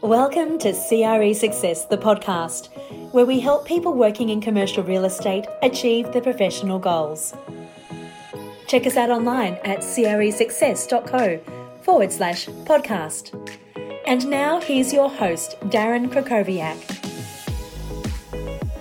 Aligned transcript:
Welcome 0.00 0.58
to 0.60 0.72
CRE 0.72 1.34
Success, 1.34 1.84
the 1.84 1.98
podcast, 1.98 2.68
where 3.12 3.26
we 3.26 3.40
help 3.40 3.66
people 3.66 3.92
working 3.92 4.28
in 4.30 4.40
commercial 4.40 4.82
real 4.82 5.04
estate 5.04 5.46
achieve 5.62 6.12
their 6.12 6.22
professional 6.22 6.78
goals. 6.78 7.34
Check 8.66 8.86
us 8.86 8.96
out 8.96 9.10
online 9.10 9.54
at 9.64 9.80
cresuccess.co 9.80 11.40
forward 11.82 12.12
slash 12.12 12.46
podcast. 12.46 13.34
And 14.06 14.26
now 14.28 14.60
here's 14.60 14.92
your 14.92 15.10
host, 15.10 15.56
Darren 15.64 16.08
Krakowiak. 16.08 16.99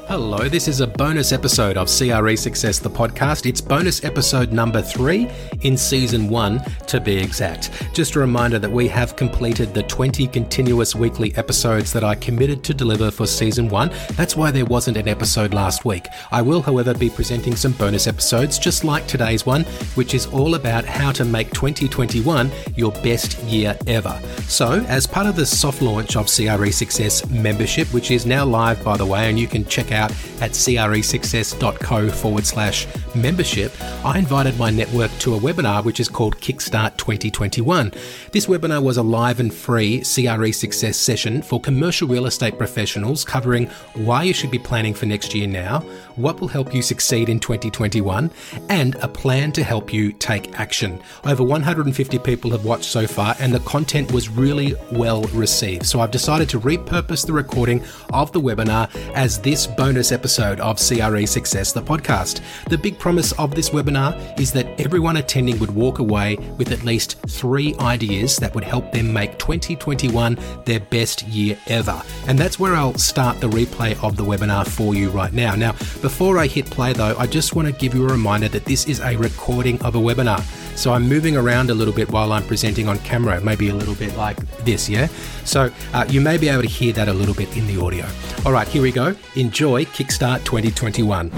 Hello, 0.10 0.50
this 0.50 0.68
is 0.68 0.80
a 0.80 0.88
bonus 0.88 1.32
episode 1.32 1.78
of 1.78 1.86
CRE 1.86 2.36
Success, 2.36 2.80
the 2.80 2.90
podcast. 2.90 3.46
It's 3.46 3.62
bonus 3.62 4.04
episode 4.04 4.52
number 4.52 4.82
three 4.82 5.30
in 5.62 5.78
season 5.78 6.30
one, 6.30 6.64
to 6.88 7.00
be 7.00 7.16
exact. 7.16 7.70
Just 7.94 8.16
a 8.16 8.20
reminder 8.20 8.58
that 8.58 8.72
we 8.72 8.88
have 8.88 9.16
completed 9.16 9.72
the 9.72 9.84
20 9.84 10.26
continuous 10.26 10.96
weekly 10.96 11.32
episodes 11.38 11.94
that 11.94 12.04
I 12.04 12.16
committed 12.16 12.64
to 12.64 12.74
deliver 12.74 13.12
for 13.12 13.28
season 13.28 13.70
one. 13.70 13.92
That's 14.14 14.36
why 14.36 14.50
there 14.50 14.66
wasn't 14.66 14.98
an 14.98 15.08
episode 15.08 15.54
last 15.54 15.86
week. 15.86 16.08
I 16.32 16.42
will, 16.42 16.64
however, 16.64 16.96
be 16.96 17.12
presenting 17.12 17.56
some 17.56 17.74
bonus 17.74 18.08
episodes, 18.08 18.58
just 18.58 18.84
like 18.84 19.06
today's 19.06 19.46
one, 19.46 19.64
which 19.94 20.16
is 20.16 20.26
all 20.26 20.56
about 20.56 20.86
how 20.86 21.12
to 21.12 21.24
make 21.24 21.52
2021 21.52 22.50
your 22.76 22.94
best 23.04 23.38
year 23.44 23.78
ever. 23.86 24.20
So, 24.48 24.84
as 24.88 25.06
part 25.06 25.28
of 25.28 25.36
the 25.36 25.46
soft 25.46 25.84
launch 25.84 26.16
of 26.16 26.26
CRE 26.36 26.72
Success 26.72 27.30
membership, 27.30 27.94
which 27.94 28.10
is 28.10 28.26
now 28.26 28.44
live, 28.44 28.84
by 28.84 28.98
the 28.98 29.06
way, 29.06 29.30
and 29.30 29.38
you 29.38 29.46
can 29.46 29.64
check 29.66 29.92
out 29.92 29.99
out 30.00 30.12
at 30.42 30.52
cresuccess.co 30.52 32.10
forward 32.10 32.46
slash 32.46 32.88
membership, 33.14 33.72
I 34.06 34.18
invited 34.18 34.58
my 34.58 34.70
network 34.70 35.12
to 35.20 35.36
a 35.36 35.40
webinar 35.40 35.84
which 35.84 36.00
is 36.00 36.08
called 36.08 36.38
Kickstart 36.38 36.98
2021. 36.98 37.92
This 38.32 38.48
webinar 38.48 38.82
was 38.82 38.98
a 38.98 39.04
live 39.04 39.40
and 39.40 39.54
free 39.54 40.00
CRE 40.00 40.52
Success 40.52 40.98
session 40.98 41.42
for 41.42 41.60
commercial 41.60 42.08
real 42.08 42.26
estate 42.26 42.58
professionals 42.58 43.26
covering 43.26 43.68
why 43.94 44.24
you 44.24 44.34
should 44.34 44.52
be 44.52 44.60
planning 44.60 44.94
for 44.94 45.06
next 45.06 45.36
year 45.36 45.48
now, 45.48 45.82
what 46.16 46.40
will 46.40 46.48
help 46.48 46.74
you 46.74 46.82
succeed 46.82 47.28
in 47.28 47.40
2021, 47.40 48.32
and 48.70 48.96
a 48.96 49.08
plan 49.08 49.52
to 49.52 49.64
help 49.64 49.92
you 49.94 50.14
take 50.14 50.60
action. 50.60 51.02
Over 51.26 51.44
150 51.44 52.20
people 52.20 52.52
have 52.52 52.66
watched 52.66 52.86
so 52.86 53.06
far, 53.06 53.36
and 53.40 53.54
the 53.54 53.60
content 53.62 54.12
was 54.12 54.30
really 54.30 54.76
well 54.92 55.24
received. 55.34 55.86
So 55.86 56.00
I've 56.00 56.12
decided 56.12 56.48
to 56.50 56.60
repurpose 56.60 57.26
the 57.26 57.34
recording 57.34 57.84
of 58.14 58.32
the 58.32 58.40
webinar 58.40 58.90
as 59.14 59.40
this 59.40 59.68
bonus 59.68 59.89
bonus 59.90 60.12
episode 60.12 60.60
of 60.60 60.78
CRE 60.78 61.26
Success, 61.26 61.72
the 61.72 61.82
podcast. 61.82 62.42
The 62.66 62.78
big 62.78 63.00
promise 63.00 63.32
of 63.40 63.56
this 63.56 63.72
webinar 63.72 64.40
is 64.40 64.52
that 64.52 64.80
everyone 64.80 65.18
attending 65.18 65.58
would 65.58 65.72
walk 65.72 65.98
away 65.98 66.36
with 66.60 66.72
at 66.72 66.84
least 66.84 67.20
three 67.28 67.74
ideas 67.80 68.38
that 68.38 68.54
would 68.54 68.64
help 68.64 68.92
them 68.92 69.12
make 69.12 69.40
2021 69.40 70.38
their 70.66 70.80
best 70.80 71.28
year 71.28 71.58
ever. 71.66 72.00
And 72.28 72.38
that's 72.38 72.60
where 72.60 72.76
I'll 72.76 73.00
start 73.00 73.40
the 73.40 73.50
replay 73.50 73.98
of 74.04 74.16
the 74.16 74.22
webinar 74.22 74.68
for 74.68 74.94
you 74.94 75.10
right 75.10 75.34
now. 75.34 75.56
Now, 75.56 75.72
before 76.04 76.38
I 76.38 76.46
hit 76.46 76.68
play 76.68 76.94
though, 76.94 77.16
I 77.18 77.26
just 77.26 77.56
want 77.56 77.68
to 77.68 77.74
give 77.74 77.96
you 77.96 78.08
a 78.08 78.12
reminder 78.12 78.50
that 78.50 78.66
this 78.66 78.88
is 78.88 79.00
a 79.00 79.18
recording 79.18 79.82
of 79.82 79.96
a 79.96 80.00
webinar. 80.00 80.46
So 80.76 80.94
I'm 80.94 81.08
moving 81.08 81.36
around 81.36 81.70
a 81.70 81.74
little 81.74 81.94
bit 81.94 82.10
while 82.10 82.32
I'm 82.32 82.44
presenting 82.44 82.88
on 82.88 83.00
camera, 83.00 83.42
maybe 83.42 83.70
a 83.70 83.76
little 83.76 83.96
bit 83.96 84.16
like 84.16 84.38
this, 84.64 84.90
yeah? 84.90 85.08
So 85.44 85.72
uh, 85.94 86.06
you 86.10 86.22
may 86.22 86.38
be 86.38 86.48
able 86.50 86.62
to 86.62 86.68
hear 86.68 86.94
that 86.94 87.08
a 87.08 87.14
little 87.14 87.36
bit 87.36 87.56
in 87.58 87.68
the 87.68 87.82
audio. 87.82 88.06
All 88.46 88.52
right, 88.52 88.68
here 88.68 88.82
we 88.82 88.92
go. 88.92 89.16
Enjoy 89.36 89.86
Kickstart 89.86 90.46
2021. 90.46 91.32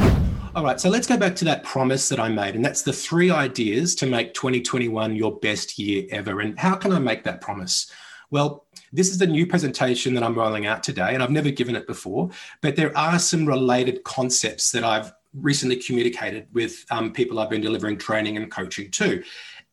All 0.54 0.64
right, 0.64 0.82
so 0.82 0.90
let's 0.90 1.08
go 1.08 1.16
back 1.18 1.36
to 1.38 1.46
that 1.46 1.64
promise 1.64 2.10
that 2.10 2.20
I 2.20 2.28
made, 2.28 2.56
and 2.56 2.64
that's 2.64 2.82
the 2.82 2.92
three 2.92 3.32
ideas 3.32 3.96
to 3.96 4.06
make 4.06 4.34
2021 4.34 5.16
your 5.16 5.40
best 5.40 5.80
year 5.80 6.06
ever. 6.12 6.42
And 6.42 6.60
how 6.60 6.76
can 6.76 6.92
I 6.92 7.00
make 7.00 7.24
that 7.24 7.40
promise? 7.40 7.90
Well, 8.32 8.66
this 8.92 9.10
is 9.10 9.18
the 9.18 9.28
new 9.28 9.48
presentation 9.48 10.14
that 10.14 10.24
I'm 10.24 10.36
rolling 10.36 10.66
out 10.66 10.84
today, 10.84 11.14
and 11.14 11.24
I've 11.24 11.32
never 11.32 11.52
given 11.52 11.76
it 11.76 11.88
before, 11.88 12.30
but 12.62 12.76
there 12.76 12.96
are 12.98 13.18
some 13.18 13.46
related 13.46 14.04
concepts 14.04 14.72
that 14.72 14.84
I've 14.84 15.14
recently 15.34 15.78
communicated 15.78 16.48
with 16.54 16.86
um, 16.92 17.14
people 17.14 17.40
I've 17.40 17.50
been 17.50 17.62
delivering 17.62 17.98
training 17.98 18.38
and 18.38 18.52
coaching 18.52 18.92
to. 18.92 19.24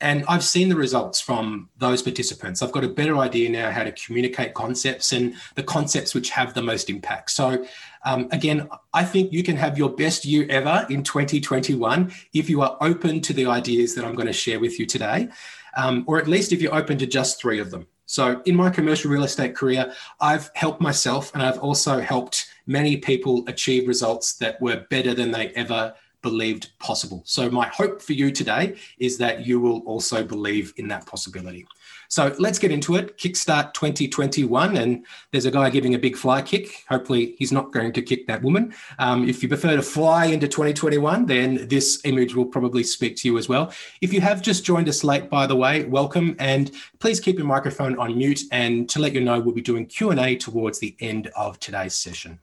And 0.01 0.25
I've 0.29 0.45
seen 0.45 0.69
the 0.69 0.77
results 0.77 1.21
from 1.21 1.71
those 1.79 2.03
participants. 2.03 2.63
I've 2.63 2.71
got 2.71 2.85
a 2.85 2.89
better 2.89 3.19
idea 3.19 3.49
now 3.49 3.71
how 3.71 3.83
to 3.83 3.91
communicate 3.91 4.55
concepts 4.55 5.13
and 5.13 5.35
the 5.57 5.63
concepts 5.65 6.15
which 6.15 6.31
have 6.31 6.55
the 6.55 6.63
most 6.63 6.89
impact. 6.89 7.33
So, 7.33 7.67
um, 8.05 8.29
again, 8.31 8.69
I 8.95 9.05
think 9.05 9.33
you 9.33 9.43
can 9.43 9.57
have 9.57 9.77
your 9.77 9.91
best 9.91 10.25
year 10.25 10.47
ever 10.49 10.87
in 10.89 11.03
2021 11.03 12.13
if 12.33 12.49
you 12.49 12.63
are 12.63 12.79
open 12.81 13.21
to 13.23 13.33
the 13.33 13.47
ideas 13.47 13.97
that 13.97 14.05
I'm 14.05 14.15
going 14.15 14.29
to 14.29 14.33
share 14.33 14.61
with 14.61 14.79
you 14.79 14.87
today, 14.87 15.29
um, 15.77 16.05
or 16.07 16.19
at 16.19 16.29
least 16.29 16.53
if 16.53 16.63
you're 16.63 16.75
open 16.75 16.97
to 16.99 17.07
just 17.07 17.41
three 17.41 17.59
of 17.59 17.73
them. 17.73 17.89
So, 18.09 18.41
in 18.47 18.57
my 18.57 18.71
commercial 18.71 19.11
real 19.11 19.25
estate 19.25 19.55
career, 19.55 19.93
I've 20.19 20.51
helped 20.55 20.81
myself 20.81 21.31
and 21.35 21.43
I've 21.43 21.59
also 21.59 22.01
helped 22.01 22.49
many 22.67 22.97
people 22.97 23.45
achieve 23.47 23.87
results 23.87 24.33
that 24.37 24.59
were 24.63 24.87
better 24.89 25.13
than 25.13 25.31
they 25.31 25.49
ever 25.49 25.95
believed 26.23 26.71
possible. 26.79 27.23
So, 27.27 27.51
my 27.51 27.69
hope 27.69 28.01
for 28.01 28.15
you 28.15 28.31
today 28.31 28.77
is 28.99 29.19
that 29.19 29.47
you 29.47 29.61
will 29.61 29.81
also 29.81 30.25
believe 30.25 30.73
in 30.79 30.89
that 30.89 31.05
possibility. 31.05 31.67
So 32.09 32.35
let's 32.39 32.59
get 32.59 32.73
into 32.73 32.97
it. 32.97 33.19
Kickstart 33.19 33.75
2021. 33.75 34.77
And 34.79 35.07
there's 35.31 35.45
a 35.45 35.51
guy 35.51 35.69
giving 35.69 35.95
a 35.95 35.99
big 35.99 36.17
fly 36.17 36.41
kick. 36.41 36.85
Hopefully, 36.89 37.37
he's 37.39 37.53
not 37.53 37.73
going 37.73 37.93
to 37.93 38.03
kick 38.03 38.27
that 38.27 38.43
woman. 38.43 38.75
Um, 38.99 39.29
if 39.29 39.43
you 39.43 39.49
prefer 39.49 39.77
to 39.77 39.83
fly 39.83 40.27
into 40.27 40.49
2021, 40.49 41.27
then 41.27 41.69
this 41.69 42.01
image 42.05 42.35
will 42.35 42.47
probably 42.47 42.83
speak 42.83 43.17
to 43.17 43.29
you 43.29 43.37
as 43.37 43.49
well. 43.49 43.73
If 44.01 44.13
you 44.13 44.23
have 44.23 44.41
just 44.41 44.65
joined 44.65 44.89
us 44.89 45.05
late, 45.05 45.29
by 45.29 45.47
the 45.47 45.57
way, 45.57 45.85
welcome. 45.85 46.35
And 46.39 46.71
please 46.99 47.21
keep 47.21 47.37
your 47.37 47.47
microphone 47.47 47.99
on 47.99 48.17
mute. 48.17 48.41
And 48.53 48.89
to 48.89 49.01
let 49.01 49.13
you 49.13 49.21
know, 49.21 49.39
we'll 49.39 49.55
be 49.55 49.61
doing 49.61 49.85
Q&A 49.85 50.37
towards 50.37 50.79
the 50.79 50.97
end 51.01 51.31
of 51.37 51.61
today's 51.61 51.95
session. 51.95 52.39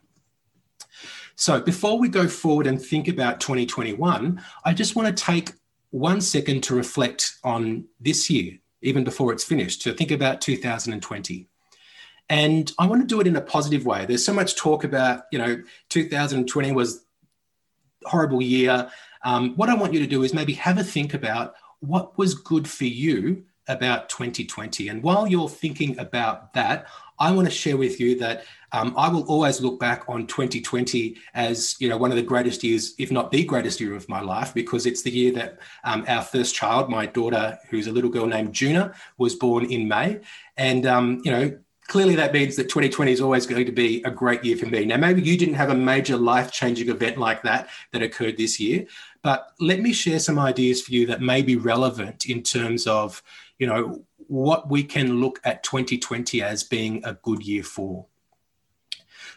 So 1.36 1.59
before 1.59 2.00
we 2.00 2.08
go 2.08 2.28
forward 2.28 2.68
and 2.68 2.82
think 2.82 3.08
about 3.08 3.40
2021, 3.42 4.42
I 4.64 4.74
just 4.74 4.96
want 4.96 5.08
to 5.08 5.24
take 5.24 5.52
one 5.90 6.22
second 6.22 6.62
to 6.64 6.76
reflect 6.76 7.36
on 7.44 7.86
this 8.00 8.30
year, 8.30 8.59
even 8.85 9.03
before 9.03 9.31
it's 9.31 9.44
finished, 9.44 9.81
to 9.84 9.94
think 9.94 10.12
about 10.12 10.41
2020. 10.41 11.47
And 12.29 12.72
I 12.79 12.88
want 12.88 13.01
to 13.01 13.07
do 13.07 13.22
it 13.22 13.28
in 13.28 13.35
a 13.35 13.41
positive 13.41 13.85
way. 13.85 14.06
There's 14.06 14.25
so 14.25 14.34
much 14.34 14.56
talk 14.56 14.84
about, 14.84 15.23
you 15.31 15.38
know, 15.38 15.62
2020 15.90 16.72
was 16.72 17.06
horrible 18.06 18.41
year. 18.41 18.90
Um, 19.23 19.56
what 19.56 19.69
I 19.69 19.75
want 19.75 19.94
you 19.94 20.00
to 20.00 20.07
do 20.07 20.23
is 20.23 20.34
maybe 20.34 20.53
have 20.53 20.78
a 20.78 20.84
think 20.84 21.13
about 21.13 21.56
what 21.79 22.18
was 22.18 22.34
good 22.34 22.68
for 22.68 22.85
you 22.85 23.44
about 23.68 24.09
2020. 24.09 24.88
And 24.90 25.02
while 25.03 25.28
you're 25.28 25.50
thinking 25.50 25.97
about 26.00 26.53
that, 26.53 26.88
I 27.20 27.31
want 27.31 27.48
to 27.48 27.53
share 27.53 27.78
with 27.78 28.00
you 28.00 28.18
that 28.20 28.46
um, 28.72 28.94
I 28.98 29.08
will 29.08 29.24
always 29.24 29.62
look 29.62 29.80
back 29.80 30.03
on 30.08 30.28
2020 30.28 31.16
as 31.34 31.76
you 31.80 31.88
know 31.88 31.98
one 31.98 32.12
of 32.12 32.18
the 32.18 32.24
greatest 32.24 32.64
years, 32.64 32.94
if 32.98 33.12
not 33.12 33.31
the 33.31 33.46
greatest 33.46 33.80
year 33.80 33.96
of 33.96 34.09
my 34.09 34.22
life, 34.22 34.53
because 34.53 34.86
it's 34.86 35.02
the 35.02 35.12
year 35.12 35.31
that 35.34 35.59
um, 35.84 36.03
our 36.08 36.22
first 36.22 36.56
child, 36.56 36.90
my 36.90 37.06
daughter, 37.06 37.58
who's 37.70 37.88
a 37.88 37.92
little 37.92 38.09
girl 38.09 38.26
named 38.26 38.53
Juna, 38.53 38.94
was 39.18 39.36
born 39.36 39.66
in 39.66 39.88
May, 39.88 40.20
and 40.58 40.86
um, 40.86 41.22
you 41.24 41.31
know 41.31 41.58
clearly 41.88 42.16
that 42.16 42.34
means 42.34 42.56
that 42.56 42.64
2020 42.64 43.12
is 43.12 43.22
always 43.22 43.46
going 43.46 43.66
to 43.66 43.72
be 43.72 44.02
a 44.03 44.12
great 44.12 44.44
year 44.44 44.58
for 44.58 44.66
me. 44.66 44.86
Now, 44.86 44.97
maybe 44.97 45.22
you 45.22 45.38
didn't 45.38 45.53
have 45.53 45.70
a 45.70 45.76
major 45.76 46.18
life 46.18 46.52
changing 46.52 46.90
event 46.90 47.20
like 47.20 47.44
that 47.44 47.70
that 47.92 48.02
occurred 48.02 48.38
this 48.38 48.59
year, 48.59 48.88
but 49.22 49.52
let 49.59 49.80
me 49.80 49.94
share 49.94 50.20
some 50.20 50.40
ideas 50.40 50.82
for 50.82 50.92
you 50.92 51.06
that 51.08 51.22
may 51.22 51.42
be 51.42 51.56
relevant 51.56 52.26
in 52.26 52.42
terms 52.42 52.88
of, 52.88 53.22
you 53.60 53.68
know, 53.68 54.04
what 54.28 54.70
we 54.70 54.84
can 54.84 55.20
look 55.22 55.40
at 55.44 55.64
2020 55.64 56.42
as 56.42 56.64
being 56.64 57.04
a 57.06 57.14
good 57.14 57.44
year 57.44 57.64
for. 57.64 58.06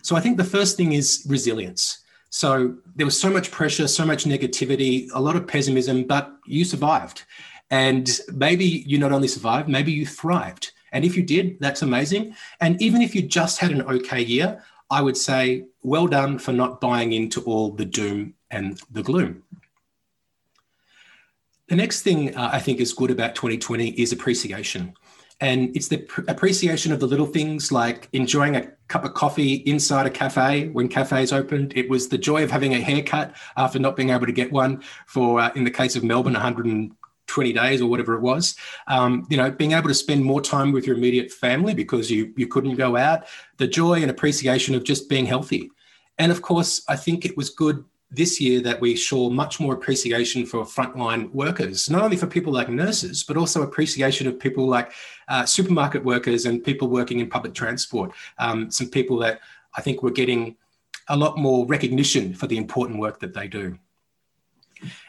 So 0.02 0.16
I 0.16 0.20
think 0.20 0.36
the 0.36 0.44
first 0.44 0.76
thing 0.76 0.92
is 0.92 1.24
resilience. 1.28 1.98
So 2.30 2.76
there 2.94 3.06
was 3.06 3.18
so 3.18 3.30
much 3.30 3.50
pressure, 3.50 3.88
so 3.88 4.04
much 4.04 4.24
negativity, 4.24 5.08
a 5.14 5.20
lot 5.20 5.36
of 5.36 5.46
pessimism, 5.46 6.04
but 6.04 6.32
you 6.46 6.64
survived. 6.64 7.24
And 7.70 8.08
maybe 8.32 8.64
you 8.64 8.98
not 8.98 9.12
only 9.12 9.28
survived, 9.28 9.68
maybe 9.68 9.92
you 9.92 10.06
thrived. 10.06 10.72
And 10.92 11.04
if 11.04 11.16
you 11.16 11.22
did, 11.22 11.58
that's 11.60 11.82
amazing. 11.82 12.34
And 12.60 12.80
even 12.80 13.02
if 13.02 13.14
you 13.14 13.22
just 13.22 13.58
had 13.58 13.70
an 13.70 13.82
okay 13.82 14.22
year, 14.22 14.62
I 14.90 15.02
would 15.02 15.16
say, 15.16 15.66
well 15.82 16.06
done 16.06 16.38
for 16.38 16.52
not 16.52 16.80
buying 16.80 17.12
into 17.12 17.42
all 17.42 17.72
the 17.72 17.84
doom 17.84 18.34
and 18.50 18.80
the 18.90 19.02
gloom. 19.02 19.42
The 21.68 21.76
next 21.76 22.02
thing 22.02 22.34
uh, 22.34 22.50
I 22.52 22.58
think 22.60 22.80
is 22.80 22.92
good 22.94 23.10
about 23.10 23.34
2020 23.34 23.90
is 23.90 24.12
appreciation. 24.12 24.94
And 25.40 25.76
it's 25.76 25.88
the 25.88 25.98
pr- 25.98 26.22
appreciation 26.26 26.92
of 26.92 26.98
the 26.98 27.06
little 27.06 27.26
things 27.26 27.70
like 27.70 28.08
enjoying 28.12 28.56
a 28.56 28.72
cup 28.88 29.04
of 29.04 29.14
coffee 29.14 29.54
inside 29.54 30.06
a 30.06 30.10
cafe 30.10 30.68
when 30.68 30.88
cafes 30.88 31.32
opened. 31.32 31.74
It 31.76 31.88
was 31.88 32.08
the 32.08 32.18
joy 32.18 32.42
of 32.42 32.50
having 32.50 32.74
a 32.74 32.80
haircut 32.80 33.36
after 33.56 33.78
not 33.78 33.96
being 33.96 34.10
able 34.10 34.26
to 34.26 34.32
get 34.32 34.50
one 34.50 34.82
for, 35.06 35.40
uh, 35.40 35.50
in 35.54 35.64
the 35.64 35.70
case 35.70 35.94
of 35.94 36.02
Melbourne, 36.02 36.32
120 36.32 37.52
days 37.52 37.82
or 37.82 37.88
whatever 37.88 38.14
it 38.14 38.22
was. 38.22 38.56
Um, 38.88 39.26
you 39.28 39.36
know, 39.36 39.50
being 39.50 39.72
able 39.72 39.88
to 39.88 39.94
spend 39.94 40.24
more 40.24 40.40
time 40.40 40.72
with 40.72 40.86
your 40.86 40.96
immediate 40.96 41.30
family 41.30 41.74
because 41.74 42.10
you 42.10 42.32
you 42.36 42.48
couldn't 42.48 42.76
go 42.76 42.96
out. 42.96 43.26
The 43.58 43.68
joy 43.68 44.00
and 44.00 44.10
appreciation 44.10 44.74
of 44.74 44.84
just 44.84 45.08
being 45.08 45.26
healthy. 45.26 45.70
And 46.16 46.32
of 46.32 46.40
course, 46.42 46.82
I 46.88 46.96
think 46.96 47.24
it 47.24 47.36
was 47.36 47.50
good 47.50 47.84
this 48.10 48.40
year 48.40 48.60
that 48.60 48.80
we 48.80 48.96
saw 48.96 49.28
much 49.28 49.60
more 49.60 49.74
appreciation 49.74 50.46
for 50.46 50.64
frontline 50.64 51.30
workers, 51.32 51.90
not 51.90 52.02
only 52.02 52.16
for 52.16 52.26
people 52.26 52.52
like 52.52 52.68
nurses, 52.68 53.22
but 53.22 53.36
also 53.36 53.62
appreciation 53.62 54.26
of 54.26 54.38
people 54.38 54.66
like 54.66 54.92
uh, 55.28 55.44
supermarket 55.44 56.02
workers 56.02 56.46
and 56.46 56.64
people 56.64 56.88
working 56.88 57.20
in 57.20 57.28
public 57.28 57.52
transport. 57.52 58.12
Um, 58.38 58.70
some 58.70 58.88
people 58.88 59.18
that 59.18 59.40
I 59.76 59.82
think 59.82 60.02
were 60.02 60.10
getting 60.10 60.56
a 61.08 61.16
lot 61.16 61.38
more 61.38 61.66
recognition 61.66 62.34
for 62.34 62.46
the 62.46 62.56
important 62.56 62.98
work 62.98 63.20
that 63.20 63.34
they 63.34 63.46
do. 63.46 63.78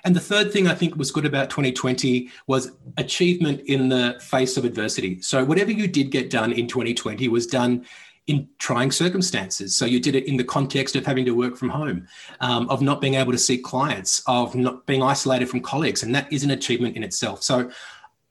And 0.04 0.16
the 0.16 0.20
third 0.20 0.52
thing 0.52 0.68
I 0.68 0.74
think 0.74 0.96
was 0.96 1.12
good 1.12 1.26
about 1.26 1.50
2020 1.50 2.30
was 2.48 2.72
achievement 2.98 3.62
in 3.62 3.90
the 3.90 4.18
face 4.20 4.58
of 4.58 4.66
adversity. 4.66 5.22
So, 5.22 5.46
whatever 5.46 5.72
you 5.72 5.88
did 5.88 6.10
get 6.10 6.32
done 6.32 6.52
in 6.52 6.68
2020 6.68 7.28
was 7.28 7.46
done 7.46 7.86
in 8.30 8.48
trying 8.60 8.92
circumstances. 8.92 9.76
So 9.76 9.86
you 9.86 10.00
did 10.00 10.16
it 10.16 10.28
in 10.28 10.38
the 10.38 10.44
context 10.44 10.96
of 10.96 11.04
having 11.04 11.26
to 11.26 11.32
work 11.32 11.58
from 11.58 11.70
home, 11.70 12.08
um, 12.42 12.70
of 12.70 12.80
not 12.80 13.02
being 13.02 13.16
able 13.16 13.32
to 13.32 13.40
see 13.40 13.58
clients, 13.58 14.22
of 14.28 14.54
not 14.54 14.86
being 14.86 15.02
isolated 15.02 15.50
from 15.50 15.62
colleagues, 15.62 16.04
and 16.04 16.14
that 16.14 16.32
is 16.32 16.44
an 16.44 16.52
achievement 16.52 16.96
in 16.96 17.02
itself. 17.02 17.42
So 17.42 17.72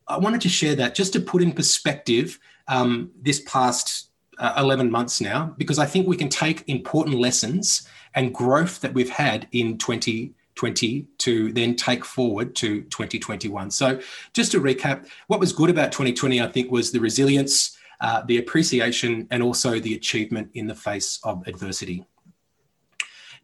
I 0.06 0.16
wanted 0.16 0.40
to 0.42 0.48
share 0.48 0.76
that 0.76 0.94
just 0.94 1.12
to 1.14 1.20
put 1.20 1.42
in 1.42 1.50
perspective 1.50 2.38
um, 2.68 3.10
this 3.20 3.40
past 3.40 4.10
uh, 4.38 4.54
11 4.56 4.88
months 4.88 5.20
now, 5.20 5.52
because 5.58 5.80
I 5.80 5.86
think 5.86 6.06
we 6.06 6.16
can 6.16 6.28
take 6.28 6.62
important 6.68 7.16
lessons 7.16 7.88
and 8.14 8.32
growth 8.32 8.80
that 8.82 8.94
we've 8.94 9.10
had 9.10 9.48
in 9.50 9.78
2020 9.78 11.08
to 11.18 11.52
then 11.52 11.74
take 11.74 12.04
forward 12.04 12.54
to 12.54 12.82
2021. 12.82 13.72
So 13.72 14.00
just 14.32 14.52
to 14.52 14.60
recap, 14.60 15.08
what 15.26 15.40
was 15.40 15.52
good 15.52 15.70
about 15.70 15.90
2020, 15.90 16.40
I 16.40 16.46
think, 16.46 16.70
was 16.70 16.92
the 16.92 17.00
resilience 17.00 17.77
uh, 18.00 18.22
the 18.26 18.38
appreciation 18.38 19.26
and 19.30 19.42
also 19.42 19.78
the 19.78 19.94
achievement 19.94 20.50
in 20.54 20.66
the 20.66 20.74
face 20.74 21.20
of 21.24 21.46
adversity. 21.46 22.04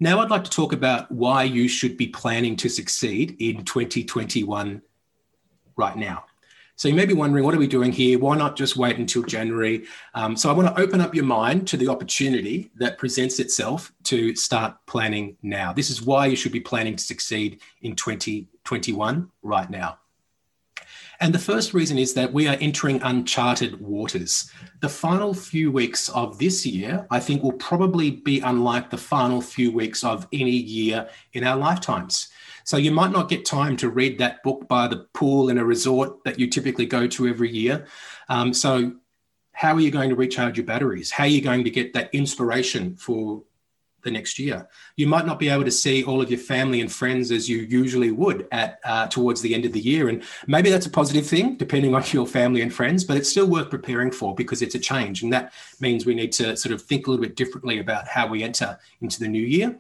Now, 0.01 0.21
I'd 0.21 0.31
like 0.31 0.45
to 0.45 0.51
talk 0.51 0.73
about 0.73 1.11
why 1.11 1.45
you 1.45 1.69
should 1.69 1.97
be 1.97 2.09
planning 2.09 2.57
to 2.57 2.69
succeed 2.69 3.37
in 3.39 3.65
2021 3.65 4.83
right 5.77 5.97
now. 5.97 6.25
So 6.77 6.89
you 6.89 6.95
may 6.95 7.07
be 7.07 7.15
wondering, 7.15 7.45
what 7.45 7.55
are 7.55 7.59
we 7.59 7.69
doing 7.69 7.93
here? 7.93 8.19
Why 8.19 8.37
not 8.37 8.57
just 8.57 8.77
wait 8.77 8.99
until 8.99 9.23
January? 9.23 9.85
Um, 10.15 10.37
so 10.37 10.51
I 10.51 10.53
want 10.53 10.75
to 10.75 10.83
open 10.83 11.01
up 11.01 11.15
your 11.15 11.25
mind 11.25 11.69
to 11.69 11.77
the 11.77 11.87
opportunity 11.89 12.73
that 12.77 12.99
presents 12.99 13.39
itself 13.39 13.93
to 14.05 14.35
start 14.35 14.77
planning 14.87 15.37
now. 15.43 15.73
This 15.73 15.89
is 15.89 16.03
why 16.03 16.27
you 16.27 16.35
should 16.35 16.51
be 16.51 16.61
planning 16.61 16.97
to 16.97 17.05
succeed 17.05 17.61
in 17.83 17.95
2021 17.95 19.31
right 19.43 19.71
now. 19.71 19.99
And 21.25 21.35
the 21.35 21.39
first 21.39 21.73
reason 21.73 21.97
is 21.97 22.13
that 22.15 22.35
we 22.35 22.49
are 22.49 22.59
entering 22.61 23.01
uncharted 23.01 23.81
waters. 23.81 24.51
The 24.83 24.91
final 24.91 25.33
few 25.33 25.73
weeks 25.73 26.11
of 26.11 26.39
this 26.39 26.67
year, 26.67 27.07
I 27.11 27.19
think, 27.19 27.43
will 27.43 27.55
probably 27.55 28.11
be 28.11 28.41
unlike 28.41 28.91
the 28.91 28.99
final 28.99 29.41
few 29.41 29.73
weeks 29.73 30.05
of 30.05 30.29
any 30.35 30.51
year 30.51 31.09
in 31.33 31.43
our 31.43 31.57
lifetimes. 31.57 32.29
So 32.65 32.77
you 32.77 32.91
might 32.91 33.11
not 33.11 33.31
get 33.31 33.47
time 33.47 33.75
to 33.79 33.89
read 33.89 34.19
that 34.19 34.43
book 34.43 34.69
by 34.69 34.87
the 34.87 35.07
pool 35.15 35.49
in 35.49 35.57
a 35.57 35.65
resort 35.65 36.23
that 36.25 36.39
you 36.39 36.47
typically 36.47 36.85
go 36.85 37.07
to 37.07 37.27
every 37.27 37.51
year. 37.51 37.87
Um, 38.29 38.53
so, 38.53 38.93
how 39.53 39.73
are 39.73 39.81
you 39.81 39.91
going 39.91 40.11
to 40.11 40.17
recharge 40.17 40.59
your 40.59 40.67
batteries? 40.67 41.11
How 41.11 41.25
are 41.25 41.29
you 41.29 41.41
going 41.41 41.65
to 41.65 41.71
get 41.71 41.95
that 41.95 42.11
inspiration 42.13 42.97
for 42.97 43.43
the 44.05 44.11
next 44.11 44.39
year. 44.39 44.69
You 44.97 45.07
might 45.07 45.27
not 45.27 45.39
be 45.39 45.49
able 45.49 45.65
to 45.65 45.71
see 45.71 46.05
all 46.05 46.21
of 46.21 46.31
your 46.31 46.39
family 46.39 46.81
and 46.81 46.93
friends 46.93 47.31
as 47.31 47.49
you 47.49 47.59
usually 47.59 48.13
would 48.13 48.47
at 48.53 48.79
uh, 48.85 49.09
towards 49.09 49.41
the 49.41 49.55
end 49.55 49.65
of 49.65 49.73
the 49.73 49.81
year, 49.81 50.09
and 50.09 50.23
maybe 50.47 50.71
that's 50.71 50.87
a 50.87 50.91
positive 50.91 51.27
thing, 51.27 51.57
depending 51.57 51.95
on 51.95 52.05
your 52.13 52.27
family 52.27 52.63
and 52.63 52.73
friends. 52.73 53.05
But 53.05 53.17
it's 53.17 53.29
still 53.29 53.49
worth 53.49 53.71
preparing 53.71 54.11
for 54.11 54.35
because 54.35 54.63
it's 54.63 54.75
a 54.75 54.79
change, 54.79 55.23
and 55.23 55.33
that 55.33 55.53
means 55.81 56.07
we 56.07 56.15
need 56.15 56.33
to 56.33 56.57
sort 56.57 56.73
of 56.73 56.83
think 56.83 57.07
a 57.07 57.11
little 57.11 57.25
bit 57.25 57.37
differently 57.37 57.81
about 57.81 58.07
how 58.07 58.27
we 58.27 58.43
enter 58.43 58.79
into 59.01 59.19
the 59.19 59.29
new 59.29 59.43
year. 59.43 59.77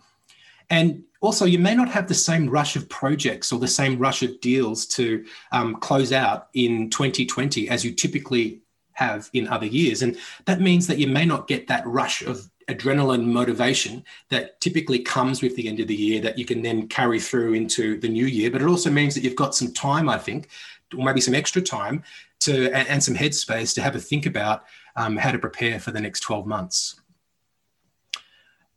And 0.70 1.04
also, 1.20 1.44
you 1.44 1.58
may 1.58 1.74
not 1.74 1.88
have 1.88 2.08
the 2.08 2.14
same 2.14 2.48
rush 2.48 2.76
of 2.76 2.88
projects 2.88 3.52
or 3.52 3.58
the 3.58 3.68
same 3.68 3.98
rush 3.98 4.22
of 4.22 4.40
deals 4.40 4.86
to 4.86 5.24
um, 5.52 5.76
close 5.76 6.12
out 6.12 6.48
in 6.54 6.90
2020 6.90 7.68
as 7.68 7.84
you 7.84 7.92
typically 7.92 8.62
have 8.94 9.28
in 9.32 9.48
other 9.48 9.66
years. 9.66 10.02
And 10.02 10.16
that 10.46 10.60
means 10.60 10.86
that 10.86 10.98
you 10.98 11.06
may 11.06 11.24
not 11.24 11.48
get 11.48 11.66
that 11.68 11.86
rush 11.86 12.22
of 12.22 12.48
adrenaline 12.68 13.24
motivation 13.24 14.04
that 14.30 14.60
typically 14.60 14.98
comes 14.98 15.42
with 15.42 15.56
the 15.56 15.68
end 15.68 15.80
of 15.80 15.88
the 15.88 15.94
year 15.94 16.20
that 16.20 16.38
you 16.38 16.44
can 16.44 16.62
then 16.62 16.88
carry 16.88 17.20
through 17.20 17.54
into 17.54 17.98
the 18.00 18.08
new 18.08 18.26
year. 18.26 18.50
But 18.50 18.62
it 18.62 18.68
also 18.68 18.90
means 18.90 19.14
that 19.14 19.22
you've 19.22 19.36
got 19.36 19.54
some 19.54 19.72
time, 19.72 20.08
I 20.08 20.18
think, 20.18 20.48
or 20.96 21.04
maybe 21.04 21.20
some 21.20 21.34
extra 21.34 21.62
time 21.62 22.02
to 22.40 22.70
and, 22.72 23.02
some 23.02 23.14
headspace 23.14 23.74
to 23.74 23.82
have 23.82 23.96
a 23.96 24.00
think 24.00 24.26
about 24.26 24.64
um, 24.96 25.16
how 25.16 25.32
to 25.32 25.38
prepare 25.38 25.80
for 25.80 25.90
the 25.90 26.00
next 26.00 26.20
12 26.20 26.46
months. 26.46 27.00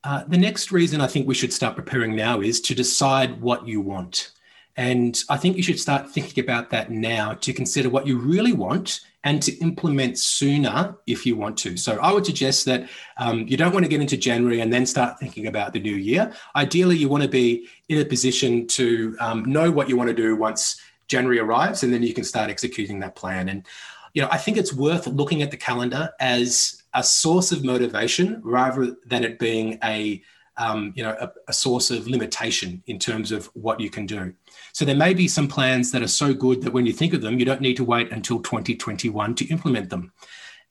Uh, 0.03 0.23
the 0.27 0.37
next 0.37 0.71
reason 0.71 1.01
I 1.01 1.07
think 1.07 1.27
we 1.27 1.35
should 1.35 1.51
start 1.51 1.75
preparing 1.75 2.15
now 2.15 2.39
is 2.39 2.61
to 2.61 2.75
decide 2.75 3.41
what 3.41 3.67
you 3.67 3.81
want. 3.81 4.31
And 4.77 5.21
I 5.27 5.37
think 5.37 5.57
you 5.57 5.63
should 5.63 5.79
start 5.79 6.09
thinking 6.09 6.43
about 6.43 6.69
that 6.69 6.91
now 6.91 7.33
to 7.33 7.51
consider 7.51 7.89
what 7.89 8.07
you 8.07 8.17
really 8.17 8.53
want 8.53 9.01
and 9.27 9.43
to 9.43 9.51
implement 9.57 10.17
sooner 10.17 10.95
if 11.05 11.25
you 11.25 11.35
want 11.35 11.57
to. 11.57 11.75
So 11.75 11.99
I 11.99 12.13
would 12.13 12.25
suggest 12.25 12.63
that 12.63 12.87
um, 13.17 13.45
you 13.45 13.57
don't 13.57 13.73
want 13.73 13.83
to 13.83 13.89
get 13.89 13.99
into 13.99 14.15
January 14.15 14.61
and 14.61 14.71
then 14.71 14.85
start 14.85 15.19
thinking 15.19 15.47
about 15.47 15.73
the 15.73 15.81
new 15.81 15.95
year. 15.95 16.31
Ideally, 16.55 16.95
you 16.95 17.09
want 17.09 17.23
to 17.23 17.29
be 17.29 17.67
in 17.89 17.99
a 17.99 18.05
position 18.05 18.67
to 18.67 19.17
um, 19.19 19.43
know 19.43 19.69
what 19.69 19.89
you 19.89 19.97
want 19.97 20.07
to 20.07 20.15
do 20.15 20.37
once 20.37 20.79
January 21.09 21.39
arrives, 21.39 21.83
and 21.83 21.91
then 21.93 22.03
you 22.03 22.13
can 22.13 22.23
start 22.23 22.49
executing 22.49 23.01
that 23.01 23.17
plan. 23.17 23.49
And 23.49 23.65
you 24.13 24.21
know, 24.21 24.29
I 24.31 24.37
think 24.37 24.55
it's 24.55 24.71
worth 24.71 25.07
looking 25.07 25.41
at 25.41 25.51
the 25.51 25.57
calendar 25.57 26.09
as 26.21 26.81
a 26.93 27.03
source 27.03 27.51
of 27.51 27.65
motivation 27.65 28.39
rather 28.45 28.95
than 29.05 29.25
it 29.25 29.39
being 29.39 29.77
a 29.83 30.23
um, 30.55 30.93
you 30.95 31.03
know, 31.03 31.15
a, 31.19 31.29
a, 31.49 31.53
source 31.53 31.91
of 31.91 32.07
limitation 32.07 32.81
in 32.87 32.97
terms 32.97 33.31
of 33.31 33.45
what 33.53 33.79
you 33.79 33.91
can 33.91 34.07
do. 34.07 34.33
So 34.77 34.85
there 34.85 34.95
may 34.95 35.15
be 35.15 35.27
some 35.27 35.47
plans 35.47 35.91
that 35.91 36.03
are 36.03 36.07
so 36.07 36.35
good 36.35 36.61
that 36.61 36.71
when 36.71 36.85
you 36.85 36.93
think 36.93 37.15
of 37.15 37.21
them, 37.21 37.39
you 37.39 37.45
don't 37.45 37.61
need 37.61 37.77
to 37.77 37.83
wait 37.83 38.11
until 38.11 38.43
2021 38.43 39.33
to 39.33 39.47
implement 39.47 39.89
them. 39.89 40.13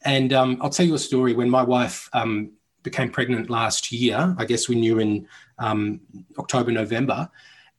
And 0.04 0.32
um, 0.32 0.58
I'll 0.60 0.70
tell 0.70 0.86
you 0.86 0.94
a 0.94 0.98
story. 1.00 1.34
When 1.34 1.50
my 1.50 1.64
wife 1.64 2.08
um, 2.12 2.52
became 2.84 3.10
pregnant 3.10 3.50
last 3.50 3.90
year, 3.90 4.32
I 4.38 4.44
guess 4.44 4.68
we 4.68 4.76
knew 4.76 5.00
in 5.00 5.26
um, 5.58 6.00
October, 6.38 6.70
November, 6.70 7.28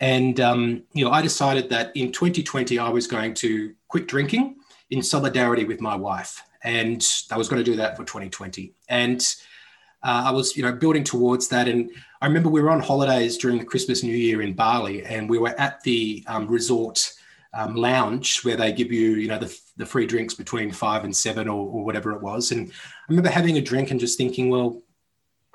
and 0.01 0.41
um, 0.41 0.83
you 0.91 1.05
know, 1.05 1.11
I 1.11 1.21
decided 1.21 1.69
that 1.69 1.95
in 1.95 2.11
2020 2.11 2.77
I 2.77 2.89
was 2.89 3.07
going 3.07 3.33
to 3.35 3.73
quit 3.87 4.09
drinking 4.09 4.57
in 4.89 5.01
solidarity 5.01 5.63
with 5.63 5.79
my 5.79 5.95
wife, 5.95 6.43
and 6.61 7.07
I 7.31 7.37
was 7.37 7.47
going 7.47 7.63
to 7.63 7.71
do 7.71 7.77
that 7.77 7.95
for 7.95 8.03
2020. 8.03 8.73
And 8.89 9.25
uh, 10.03 10.23
I 10.27 10.31
was, 10.31 10.55
you 10.55 10.63
know, 10.63 10.71
building 10.71 11.03
towards 11.03 11.47
that. 11.49 11.67
And 11.67 11.91
I 12.21 12.27
remember 12.27 12.49
we 12.49 12.61
were 12.61 12.69
on 12.69 12.79
holidays 12.79 13.37
during 13.37 13.57
the 13.57 13.65
Christmas 13.65 14.03
New 14.03 14.15
Year 14.15 14.41
in 14.41 14.53
Bali, 14.53 15.03
and 15.05 15.29
we 15.29 15.37
were 15.37 15.59
at 15.59 15.81
the 15.83 16.23
um, 16.27 16.47
resort 16.47 17.13
um, 17.53 17.75
lounge 17.75 18.41
where 18.43 18.55
they 18.55 18.71
give 18.71 18.91
you, 18.91 19.15
you 19.15 19.27
know, 19.27 19.39
the, 19.39 19.59
the 19.77 19.85
free 19.85 20.05
drinks 20.05 20.33
between 20.33 20.71
five 20.71 21.03
and 21.03 21.15
seven 21.15 21.47
or, 21.47 21.67
or 21.67 21.83
whatever 21.83 22.11
it 22.11 22.21
was. 22.21 22.51
And 22.51 22.69
I 22.69 22.73
remember 23.09 23.29
having 23.29 23.57
a 23.57 23.61
drink 23.61 23.91
and 23.91 23.99
just 23.99 24.17
thinking, 24.17 24.49
well, 24.49 24.81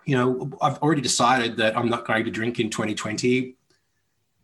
you 0.04 0.16
know, 0.16 0.50
I've 0.60 0.78
already 0.78 1.02
decided 1.02 1.56
that 1.58 1.76
I'm 1.76 1.88
not 1.88 2.06
going 2.06 2.24
to 2.24 2.30
drink 2.30 2.58
in 2.58 2.70
2020 2.70 3.56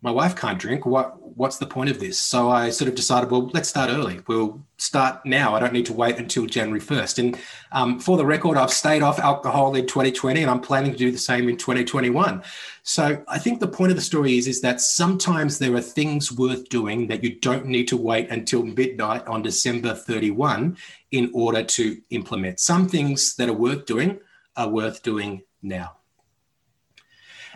my 0.01 0.11
wife 0.11 0.35
can't 0.35 0.59
drink. 0.59 0.85
What 0.85 1.18
what's 1.39 1.57
the 1.57 1.65
point 1.65 1.89
of 1.89 2.01
this? 2.01 2.19
So 2.19 2.49
I 2.49 2.69
sort 2.69 2.89
of 2.89 2.95
decided, 2.95 3.31
well, 3.31 3.49
let's 3.53 3.69
start 3.69 3.89
early. 3.89 4.19
We'll 4.27 4.61
start 4.75 5.25
now. 5.25 5.55
I 5.55 5.61
don't 5.61 5.71
need 5.71 5.85
to 5.85 5.93
wait 5.93 6.17
until 6.17 6.45
January 6.45 6.81
1st. 6.81 7.19
And 7.19 7.39
um, 7.71 7.97
for 7.97 8.17
the 8.17 8.25
record, 8.25 8.57
I've 8.57 8.73
stayed 8.73 9.01
off 9.01 9.19
alcohol 9.19 9.73
in 9.73 9.87
2020 9.87 10.41
and 10.41 10.51
I'm 10.51 10.59
planning 10.59 10.91
to 10.91 10.97
do 10.97 11.11
the 11.13 11.17
same 11.17 11.47
in 11.47 11.55
2021. 11.55 12.43
So 12.83 13.23
I 13.29 13.39
think 13.39 13.61
the 13.61 13.69
point 13.69 13.89
of 13.89 13.95
the 13.95 14.03
story 14.03 14.37
is, 14.37 14.49
is 14.49 14.59
that 14.61 14.81
sometimes 14.81 15.59
there 15.59 15.73
are 15.75 15.81
things 15.81 16.29
worth 16.29 16.67
doing 16.67 17.07
that 17.07 17.23
you 17.23 17.39
don't 17.39 17.67
need 17.67 17.87
to 17.87 17.95
wait 17.95 18.29
until 18.29 18.63
midnight 18.63 19.25
on 19.25 19.41
December 19.41 19.93
31 19.93 20.75
in 21.11 21.31
order 21.33 21.63
to 21.63 22.01
implement. 22.09 22.59
Some 22.59 22.89
things 22.89 23.37
that 23.37 23.47
are 23.47 23.53
worth 23.53 23.85
doing 23.85 24.19
are 24.57 24.67
worth 24.67 25.03
doing 25.03 25.43
now. 25.61 25.98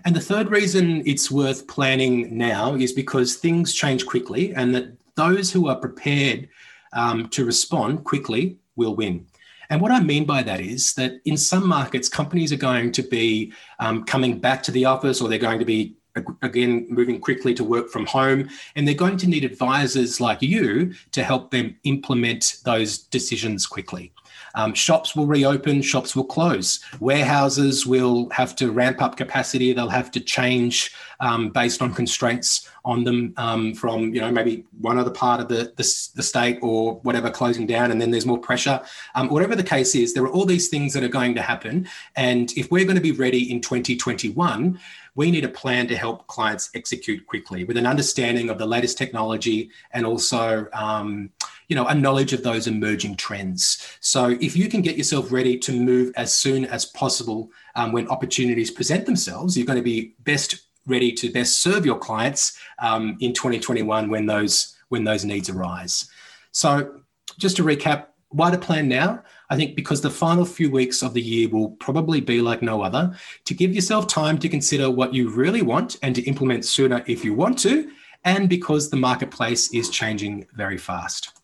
And 0.05 0.15
the 0.15 0.21
third 0.21 0.49
reason 0.49 1.01
it's 1.05 1.31
worth 1.31 1.67
planning 1.67 2.37
now 2.37 2.75
is 2.75 2.91
because 2.91 3.35
things 3.35 3.73
change 3.73 4.05
quickly, 4.05 4.53
and 4.53 4.75
that 4.75 4.97
those 5.15 5.51
who 5.51 5.67
are 5.67 5.75
prepared 5.75 6.49
um, 6.93 7.29
to 7.29 7.45
respond 7.45 8.03
quickly 8.03 8.57
will 8.75 8.95
win. 8.95 9.25
And 9.69 9.81
what 9.81 9.91
I 9.91 10.01
mean 10.01 10.25
by 10.25 10.43
that 10.43 10.59
is 10.59 10.93
that 10.95 11.13
in 11.25 11.37
some 11.37 11.67
markets, 11.67 12.09
companies 12.09 12.51
are 12.51 12.57
going 12.57 12.91
to 12.91 13.01
be 13.01 13.53
um, 13.79 14.03
coming 14.03 14.39
back 14.39 14.61
to 14.63 14.71
the 14.71 14.85
office 14.85 15.21
or 15.21 15.29
they're 15.29 15.39
going 15.39 15.59
to 15.59 15.65
be 15.65 15.95
again 16.43 16.85
moving 16.89 17.19
quickly 17.19 17.55
to 17.55 17.63
work 17.63 17.89
from 17.89 18.05
home 18.05 18.47
and 18.75 18.87
they're 18.87 18.93
going 18.93 19.17
to 19.17 19.27
need 19.27 19.43
advisors 19.43 20.21
like 20.21 20.43
you 20.43 20.93
to 21.11 21.23
help 21.23 21.49
them 21.49 21.75
implement 21.85 22.57
those 22.65 22.99
decisions 22.99 23.65
quickly 23.65 24.11
um, 24.55 24.73
shops 24.73 25.15
will 25.15 25.25
reopen, 25.25 25.81
shops 25.81 26.15
will 26.15 26.25
close. 26.25 26.79
Warehouses 26.99 27.85
will 27.85 28.29
have 28.29 28.55
to 28.57 28.71
ramp 28.71 29.01
up 29.01 29.17
capacity. 29.17 29.73
They'll 29.73 29.89
have 29.89 30.11
to 30.11 30.19
change 30.19 30.91
um, 31.19 31.49
based 31.49 31.81
on 31.81 31.93
constraints 31.93 32.69
on 32.85 33.03
them 33.03 33.33
um, 33.37 33.73
from, 33.73 34.13
you 34.13 34.19
know, 34.19 34.31
maybe 34.31 34.65
one 34.81 34.97
other 34.97 35.11
part 35.11 35.39
of 35.39 35.47
the, 35.47 35.73
the, 35.77 36.09
the, 36.15 36.23
state 36.23 36.59
or 36.61 36.95
whatever 37.03 37.29
closing 37.29 37.65
down, 37.65 37.91
and 37.91 38.01
then 38.01 38.11
there's 38.11 38.25
more 38.25 38.37
pressure. 38.37 38.81
Um, 39.15 39.29
whatever 39.29 39.55
the 39.55 39.63
case 39.63 39.95
is, 39.95 40.13
there 40.13 40.23
are 40.23 40.31
all 40.31 40.45
these 40.45 40.67
things 40.67 40.93
that 40.93 41.03
are 41.03 41.09
going 41.09 41.33
to 41.35 41.41
happen. 41.41 41.87
And 42.17 42.51
if 42.57 42.69
we're 42.71 42.83
going 42.83 42.97
to 42.97 43.01
be 43.01 43.13
ready 43.13 43.49
in 43.49 43.61
2021, 43.61 44.77
we 45.15 45.31
need 45.31 45.45
a 45.45 45.49
plan 45.49 45.87
to 45.87 45.95
help 45.95 46.27
clients 46.27 46.71
execute 46.75 47.25
quickly 47.27 47.63
with 47.63 47.77
an 47.77 47.85
understanding 47.85 48.49
of 48.49 48.57
the 48.57 48.65
latest 48.65 48.97
technology 48.97 49.69
and 49.91 50.05
also 50.05 50.67
um, 50.73 51.29
you 51.67 51.75
know 51.75 51.87
a 51.87 51.95
knowledge 51.95 52.33
of 52.33 52.43
those 52.43 52.67
emerging 52.67 53.15
trends. 53.15 53.97
So 53.99 54.37
if 54.41 54.55
you 54.55 54.69
can 54.69 54.81
get 54.81 54.97
yourself 54.97 55.31
ready 55.31 55.57
to 55.59 55.71
move 55.71 56.13
as 56.15 56.33
soon 56.33 56.65
as 56.65 56.85
possible 56.85 57.51
um, 57.75 57.91
when 57.91 58.07
opportunities 58.07 58.71
present 58.71 59.05
themselves 59.05 59.57
you're 59.57 59.65
going 59.65 59.79
to 59.79 59.83
be 59.83 60.15
best 60.19 60.63
ready 60.85 61.11
to 61.13 61.31
best 61.31 61.61
serve 61.61 61.85
your 61.85 61.97
clients 61.97 62.57
um, 62.79 63.17
in 63.21 63.33
2021 63.33 64.09
when 64.09 64.25
those 64.25 64.75
when 64.89 65.03
those 65.03 65.25
needs 65.25 65.49
arise. 65.49 66.09
So 66.51 67.01
just 67.37 67.55
to 67.57 67.63
recap 67.63 68.07
why 68.33 68.49
to 68.51 68.57
plan 68.57 68.87
now. 68.87 69.23
I 69.49 69.55
think 69.55 69.75
because 69.75 70.01
the 70.01 70.09
final 70.09 70.45
few 70.45 70.71
weeks 70.71 71.03
of 71.03 71.13
the 71.13 71.21
year 71.21 71.47
will 71.47 71.71
probably 71.71 72.19
be 72.19 72.41
like 72.41 72.61
no 72.61 72.81
other, 72.81 73.15
to 73.45 73.53
give 73.53 73.73
yourself 73.73 74.07
time 74.07 74.39
to 74.39 74.49
consider 74.49 74.89
what 74.89 75.13
you 75.13 75.29
really 75.29 75.61
want 75.61 75.97
and 76.01 76.15
to 76.15 76.23
implement 76.23 76.65
sooner 76.65 77.03
if 77.05 77.23
you 77.23 77.33
want 77.33 77.59
to, 77.59 77.91
and 78.25 78.49
because 78.49 78.89
the 78.89 78.97
marketplace 78.97 79.71
is 79.73 79.89
changing 79.89 80.47
very 80.55 80.77
fast. 80.77 81.42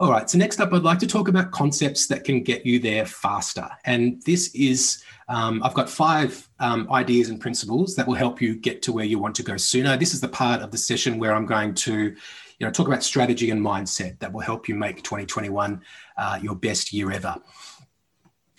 All 0.00 0.12
right, 0.12 0.30
so 0.30 0.38
next 0.38 0.60
up, 0.60 0.72
I'd 0.72 0.82
like 0.82 1.00
to 1.00 1.08
talk 1.08 1.26
about 1.26 1.50
concepts 1.50 2.06
that 2.06 2.22
can 2.22 2.44
get 2.44 2.64
you 2.64 2.78
there 2.78 3.04
faster. 3.04 3.68
And 3.84 4.22
this 4.22 4.54
is, 4.54 5.02
um, 5.28 5.60
I've 5.64 5.74
got 5.74 5.90
five 5.90 6.48
um, 6.60 6.88
ideas 6.92 7.30
and 7.30 7.40
principles 7.40 7.96
that 7.96 8.06
will 8.06 8.14
help 8.14 8.40
you 8.40 8.54
get 8.54 8.80
to 8.82 8.92
where 8.92 9.04
you 9.04 9.18
want 9.18 9.34
to 9.36 9.42
go 9.42 9.56
sooner. 9.56 9.96
This 9.96 10.14
is 10.14 10.20
the 10.20 10.28
part 10.28 10.62
of 10.62 10.70
the 10.70 10.78
session 10.78 11.18
where 11.18 11.34
I'm 11.34 11.46
going 11.46 11.74
to 11.74 12.14
you 12.58 12.66
know, 12.66 12.70
talk 12.70 12.86
about 12.86 13.02
strategy 13.02 13.50
and 13.50 13.60
mindset 13.60 14.20
that 14.20 14.32
will 14.32 14.40
help 14.40 14.68
you 14.68 14.76
make 14.76 15.02
2021 15.02 15.82
uh, 16.16 16.38
your 16.40 16.54
best 16.54 16.92
year 16.92 17.10
ever. 17.10 17.34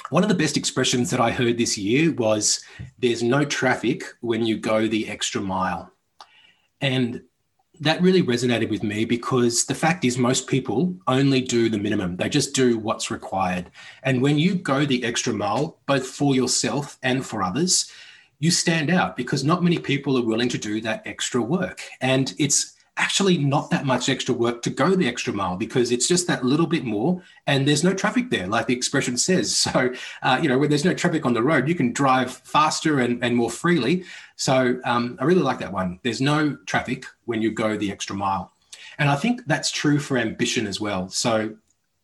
One 0.10 0.24
of 0.24 0.30
the 0.30 0.36
best 0.36 0.58
expressions 0.58 1.10
that 1.12 1.22
I 1.22 1.32
heard 1.32 1.58
this 1.58 1.78
year 1.78 2.12
was 2.12 2.62
there's 2.98 3.24
no 3.24 3.46
traffic 3.46 4.04
when 4.20 4.46
you 4.46 4.58
go 4.58 4.88
the 4.88 5.10
extra 5.10 5.40
mile. 5.40 5.94
And 6.82 7.22
that 7.82 8.02
really 8.02 8.22
resonated 8.22 8.70
with 8.70 8.84
me 8.84 9.06
because 9.06 9.66
the 9.66 9.76
fact 9.76 10.04
is, 10.04 10.18
most 10.18 10.48
people 10.48 10.96
only 11.08 11.42
do 11.42 11.70
the 11.70 11.78
minimum. 11.78 12.18
They 12.18 12.28
just 12.28 12.54
do 12.54 12.78
what's 12.78 13.10
required. 13.10 13.72
And 14.04 14.22
when 14.22 14.38
you 14.38 14.56
go 14.56 14.86
the 14.86 15.04
extra 15.04 15.34
mile, 15.34 15.78
both 15.86 16.06
for 16.06 16.36
yourself 16.36 16.98
and 17.04 17.26
for 17.26 17.42
others, 17.42 17.90
you 18.40 18.52
stand 18.52 18.90
out 18.90 19.16
because 19.16 19.44
not 19.44 19.64
many 19.64 19.78
people 19.78 20.18
are 20.18 20.26
willing 20.26 20.50
to 20.50 20.58
do 20.58 20.82
that 20.82 21.04
extra 21.06 21.42
work. 21.42 21.82
And 22.02 22.34
it's 22.38 22.76
actually 23.00 23.38
not 23.38 23.70
that 23.70 23.86
much 23.86 24.10
extra 24.10 24.36
work 24.36 24.62
to 24.62 24.70
go 24.70 24.94
the 24.94 25.08
extra 25.08 25.34
mile 25.34 25.56
because 25.56 25.92
it's 25.92 26.08
just 26.08 26.28
that 26.28 26.44
little 26.44 26.68
bit 26.68 26.84
more 26.84 27.22
and 27.48 27.66
there's 27.66 27.84
no 27.84 27.94
traffic 27.94 28.30
there 28.30 28.46
like 28.46 28.68
the 28.68 28.76
expression 28.76 29.18
says. 29.18 29.56
So 29.70 29.94
uh, 30.24 30.40
you 30.42 30.50
know 30.50 30.58
when 30.58 30.70
there's 30.70 30.86
no 30.86 30.94
traffic 30.94 31.26
on 31.26 31.34
the 31.34 31.44
road 31.44 31.68
you 31.68 31.76
can 31.76 31.94
drive 31.94 32.32
faster 32.32 33.00
and, 33.00 33.24
and 33.24 33.36
more 33.36 33.50
freely. 33.50 34.04
So 34.36 34.80
um, 34.84 35.18
i 35.20 35.24
really 35.24 35.42
like 35.42 35.60
that 35.60 35.72
one. 35.72 36.00
There's 36.04 36.22
no 36.22 36.58
traffic 36.66 37.06
when 37.26 37.42
you 37.42 37.52
go 37.52 37.78
the 37.78 37.92
extra 37.92 38.16
mile. 38.16 38.52
And 38.98 39.10
i 39.10 39.16
think 39.16 39.46
that's 39.48 39.72
true 39.72 40.00
for 40.00 40.18
ambition 40.18 40.68
as 40.68 40.82
well. 40.82 41.10
So 41.10 41.56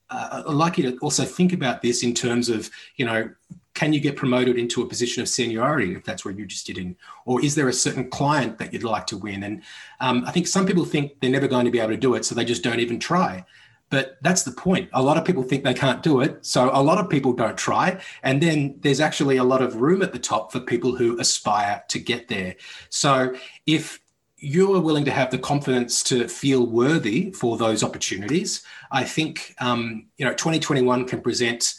uh, 0.10 0.44
i'd 0.48 0.54
like 0.54 0.78
you 0.78 0.92
to 0.92 0.98
also 1.00 1.26
think 1.26 1.52
about 1.52 1.82
this 1.82 2.04
in 2.04 2.14
terms 2.14 2.48
of 2.48 2.70
you 2.96 3.06
know 3.06 3.30
can 3.76 3.94
you 3.94 4.00
get 4.00 4.16
promoted 4.16 4.58
into 4.58 4.82
a 4.82 4.88
position 4.88 5.22
of 5.22 5.30
seniority 5.30 5.94
if 5.94 6.04
that's 6.04 6.26
where 6.26 6.34
you're 6.34 6.44
interested 6.44 6.78
in 6.80 6.96
or 7.26 7.44
is 7.44 7.54
there 7.54 7.68
a 7.68 7.74
certain 7.74 8.10
client 8.10 8.58
that 8.58 8.74
you'd 8.74 8.84
like 8.84 9.06
to 9.06 9.18
win? 9.18 9.44
And 9.44 9.62
um, 10.00 10.24
i 10.26 10.32
think 10.32 10.48
some 10.48 10.66
people 10.66 10.86
think 10.86 11.20
they're 11.20 11.30
never 11.30 11.48
going 11.48 11.66
to 11.66 11.72
be 11.72 11.80
able 11.80 11.92
to 11.92 11.98
do 11.98 12.16
it 12.16 12.26
so 12.26 12.34
they 12.34 12.46
just 12.46 12.64
don't 12.64 12.80
even 12.80 13.00
try. 13.00 13.46
But 13.92 14.18
that's 14.24 14.42
the 14.42 14.52
point. 14.52 14.90
A 14.94 15.04
lot 15.04 15.16
of 15.16 15.26
people 15.26 15.44
think 15.44 15.64
they 15.64 15.74
can't 15.74 16.02
do 16.02 16.22
it 16.22 16.44
so 16.44 16.72
a 16.74 16.82
lot 16.82 16.98
of 16.98 17.08
people 17.10 17.34
don't 17.34 17.58
try. 17.58 18.02
And 18.24 18.42
then 18.42 18.80
there's 18.80 19.00
actually 19.00 19.38
a 19.38 19.44
lot 19.44 19.62
of 19.62 19.76
room 19.76 20.02
at 20.02 20.12
the 20.12 20.20
top 20.20 20.52
for 20.52 20.60
people 20.60 20.96
who 20.96 21.20
aspire 21.20 21.84
to 21.90 22.00
get 22.00 22.28
there. 22.28 22.56
So 22.90 23.36
if 23.68 24.00
you 24.38 24.76
are 24.76 24.82
willing 24.82 25.06
to 25.06 25.12
have 25.12 25.32
the 25.32 25.38
confidence 25.38 26.04
to 26.04 26.28
feel 26.28 26.68
worthy 26.68 27.32
for 27.32 27.58
those 27.58 27.84
opportunities 27.84 28.64
i 28.92 29.04
think 29.04 29.56
um, 29.60 30.06
you 30.18 30.26
know 30.26 30.34
2021 30.34 31.08
can 31.08 31.22
present 31.22 31.76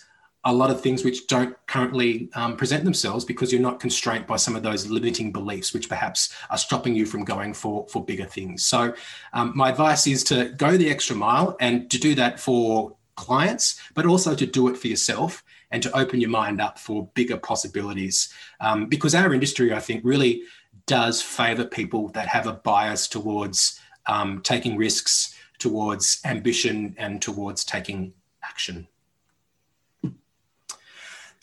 a 0.47 0.53
lot 0.53 0.71
of 0.71 0.81
things 0.81 1.05
which 1.05 1.27
don't 1.27 1.57
currently 1.67 2.31
um, 2.35 2.57
present 2.57 2.85
themselves 2.85 3.25
because 3.25 3.53
you're 3.53 3.61
not 3.61 3.81
constrained 3.81 4.29
by 4.29 4.37
some 4.37 4.55
of 4.55 4.63
those 4.63 4.89
limiting 4.89 5.33
beliefs 5.33 5.75
which 5.75 5.89
perhaps 5.89 6.33
are 6.51 6.57
stopping 6.57 6.95
you 6.95 7.05
from 7.05 7.25
going 7.25 7.53
for 7.53 7.87
for 7.89 8.05
bigger 8.05 8.25
things. 8.25 8.65
So 8.65 8.95
um, 9.33 9.53
my 9.57 9.71
advice 9.71 10.07
is 10.07 10.23
to 10.25 10.51
go 10.51 10.77
the 10.77 10.89
extra 10.89 11.17
mile 11.17 11.57
and 11.61 11.91
to 11.91 11.99
do 11.99 12.15
that 12.15 12.39
for 12.39 12.97
clients 13.17 13.81
but 13.95 14.07
also 14.07 14.35
to 14.37 14.47
do 14.47 14.69
it 14.69 14.77
for 14.77 14.87
yourself 14.87 15.43
and 15.73 15.83
to 15.83 15.97
open 15.97 16.21
your 16.21 16.31
mind 16.31 16.61
up 16.61 16.79
for 16.79 17.09
bigger 17.15 17.37
possibilities. 17.37 18.33
Um, 18.61 18.87
because 18.87 19.15
our 19.15 19.35
industry 19.35 19.75
i 19.75 19.81
think 19.81 20.03
really 20.05 20.43
does 20.87 21.21
favor 21.21 21.65
people 21.65 22.09
that 22.11 22.29
have 22.29 22.47
a 22.47 22.53
bias 22.53 23.09
towards 23.09 23.81
um, 24.07 24.41
taking 24.43 24.77
risks 24.77 25.35
towards 25.59 26.21
ambition 26.25 26.95
and 26.99 27.21
towards 27.21 27.65
taking 27.65 28.13
action 28.45 28.87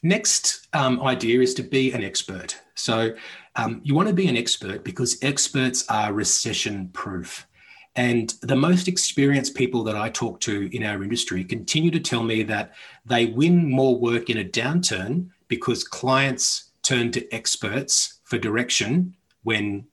Next 0.03 0.67
um, 0.73 1.01
idea 1.01 1.39
is 1.39 1.53
to 1.55 1.63
be 1.63 1.93
an 1.93 2.03
expert. 2.03 2.59
So 2.75 3.15
um, 3.55 3.79
you 3.83 3.95
want 3.95 4.09
to 4.09 4.13
be 4.13 4.27
an 4.27 4.37
expert 4.37 4.83
because 4.83 5.17
experts 5.23 5.85
are 5.89 6.13
recession 6.13 6.89
proof. 6.89 7.47
And 7.95 8.33
the 8.41 8.55
most 8.55 8.87
experienced 8.87 9.55
people 9.55 9.83
that 9.85 9.95
I 9.95 10.09
talk 10.09 10.39
to 10.41 10.75
in 10.75 10.83
our 10.83 11.03
industry 11.03 11.43
continue 11.43 11.91
to 11.91 11.99
tell 11.99 12.23
me 12.23 12.43
that 12.43 12.73
they 13.05 13.27
win 13.27 13.69
more 13.69 13.97
work 13.97 14.29
in 14.29 14.39
a 14.39 14.43
downturn 14.43 15.29
because 15.47 15.83
clients 15.83 16.71
turn 16.81 17.11
to 17.11 17.33
experts 17.33 18.19
for 18.23 18.37
direction 18.37 19.15
when 19.43 19.85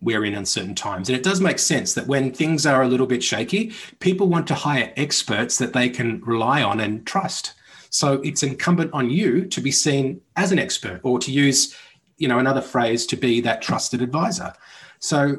we're 0.00 0.24
in 0.24 0.34
uncertain 0.34 0.74
times. 0.74 1.08
And 1.08 1.16
it 1.16 1.22
does 1.22 1.40
make 1.40 1.58
sense 1.58 1.94
that 1.94 2.06
when 2.06 2.32
things 2.32 2.66
are 2.66 2.82
a 2.82 2.88
little 2.88 3.06
bit 3.06 3.22
shaky, 3.22 3.72
people 4.00 4.28
want 4.28 4.46
to 4.48 4.54
hire 4.54 4.92
experts 4.96 5.58
that 5.58 5.74
they 5.74 5.88
can 5.88 6.20
rely 6.22 6.62
on 6.62 6.80
and 6.80 7.06
trust. 7.06 7.54
So 7.94 8.14
it's 8.22 8.42
incumbent 8.42 8.92
on 8.92 9.08
you 9.08 9.44
to 9.44 9.60
be 9.60 9.70
seen 9.70 10.20
as 10.34 10.50
an 10.50 10.58
expert 10.58 11.00
or 11.04 11.20
to 11.20 11.30
use, 11.30 11.76
you 12.18 12.26
know, 12.26 12.40
another 12.40 12.60
phrase 12.60 13.06
to 13.06 13.16
be 13.16 13.40
that 13.42 13.62
trusted 13.62 14.02
advisor. 14.02 14.52
So 14.98 15.36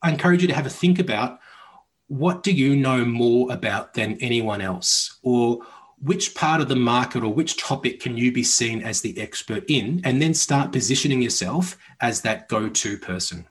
I 0.00 0.10
encourage 0.10 0.40
you 0.40 0.48
to 0.48 0.54
have 0.54 0.64
a 0.64 0.70
think 0.70 0.98
about 0.98 1.38
what 2.06 2.42
do 2.42 2.50
you 2.50 2.76
know 2.76 3.04
more 3.04 3.52
about 3.52 3.92
than 3.92 4.16
anyone 4.22 4.62
else? 4.62 5.18
Or 5.22 5.60
which 6.00 6.34
part 6.34 6.62
of 6.62 6.68
the 6.68 6.76
market 6.76 7.22
or 7.22 7.34
which 7.34 7.58
topic 7.58 8.00
can 8.00 8.16
you 8.16 8.32
be 8.32 8.42
seen 8.42 8.80
as 8.82 9.02
the 9.02 9.20
expert 9.20 9.64
in? 9.68 10.00
And 10.02 10.22
then 10.22 10.32
start 10.32 10.72
positioning 10.72 11.20
yourself 11.20 11.76
as 12.00 12.22
that 12.22 12.48
go 12.48 12.70
to 12.70 12.96
person. 12.96 13.46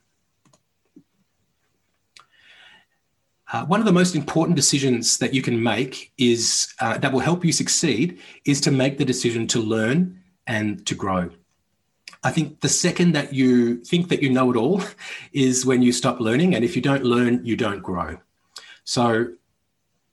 Uh, 3.55 3.63
one 3.67 3.79
of 3.79 3.85
the 3.85 3.93
most 3.93 4.15
important 4.15 4.53
decisions 4.53 5.17
that 5.17 5.33
you 5.33 5.41
can 5.41 5.63
make 5.63 6.11
is 6.17 6.73
uh, 6.81 6.97
that 6.97 7.13
will 7.13 7.21
help 7.21 7.45
you 7.45 7.53
succeed 7.53 8.19
is 8.43 8.59
to 8.59 8.69
make 8.69 8.97
the 8.97 9.05
decision 9.05 9.47
to 9.47 9.61
learn 9.61 10.21
and 10.45 10.85
to 10.85 10.93
grow. 10.93 11.29
I 12.21 12.31
think 12.31 12.59
the 12.59 12.67
second 12.67 13.13
that 13.13 13.33
you 13.33 13.81
think 13.85 14.09
that 14.09 14.21
you 14.21 14.29
know 14.29 14.51
it 14.51 14.57
all 14.57 14.83
is 15.31 15.65
when 15.65 15.81
you 15.81 15.93
stop 15.93 16.19
learning. 16.19 16.53
And 16.53 16.65
if 16.65 16.75
you 16.75 16.81
don't 16.81 17.05
learn, 17.05 17.45
you 17.45 17.55
don't 17.55 17.81
grow. 17.81 18.17
So, 18.83 19.27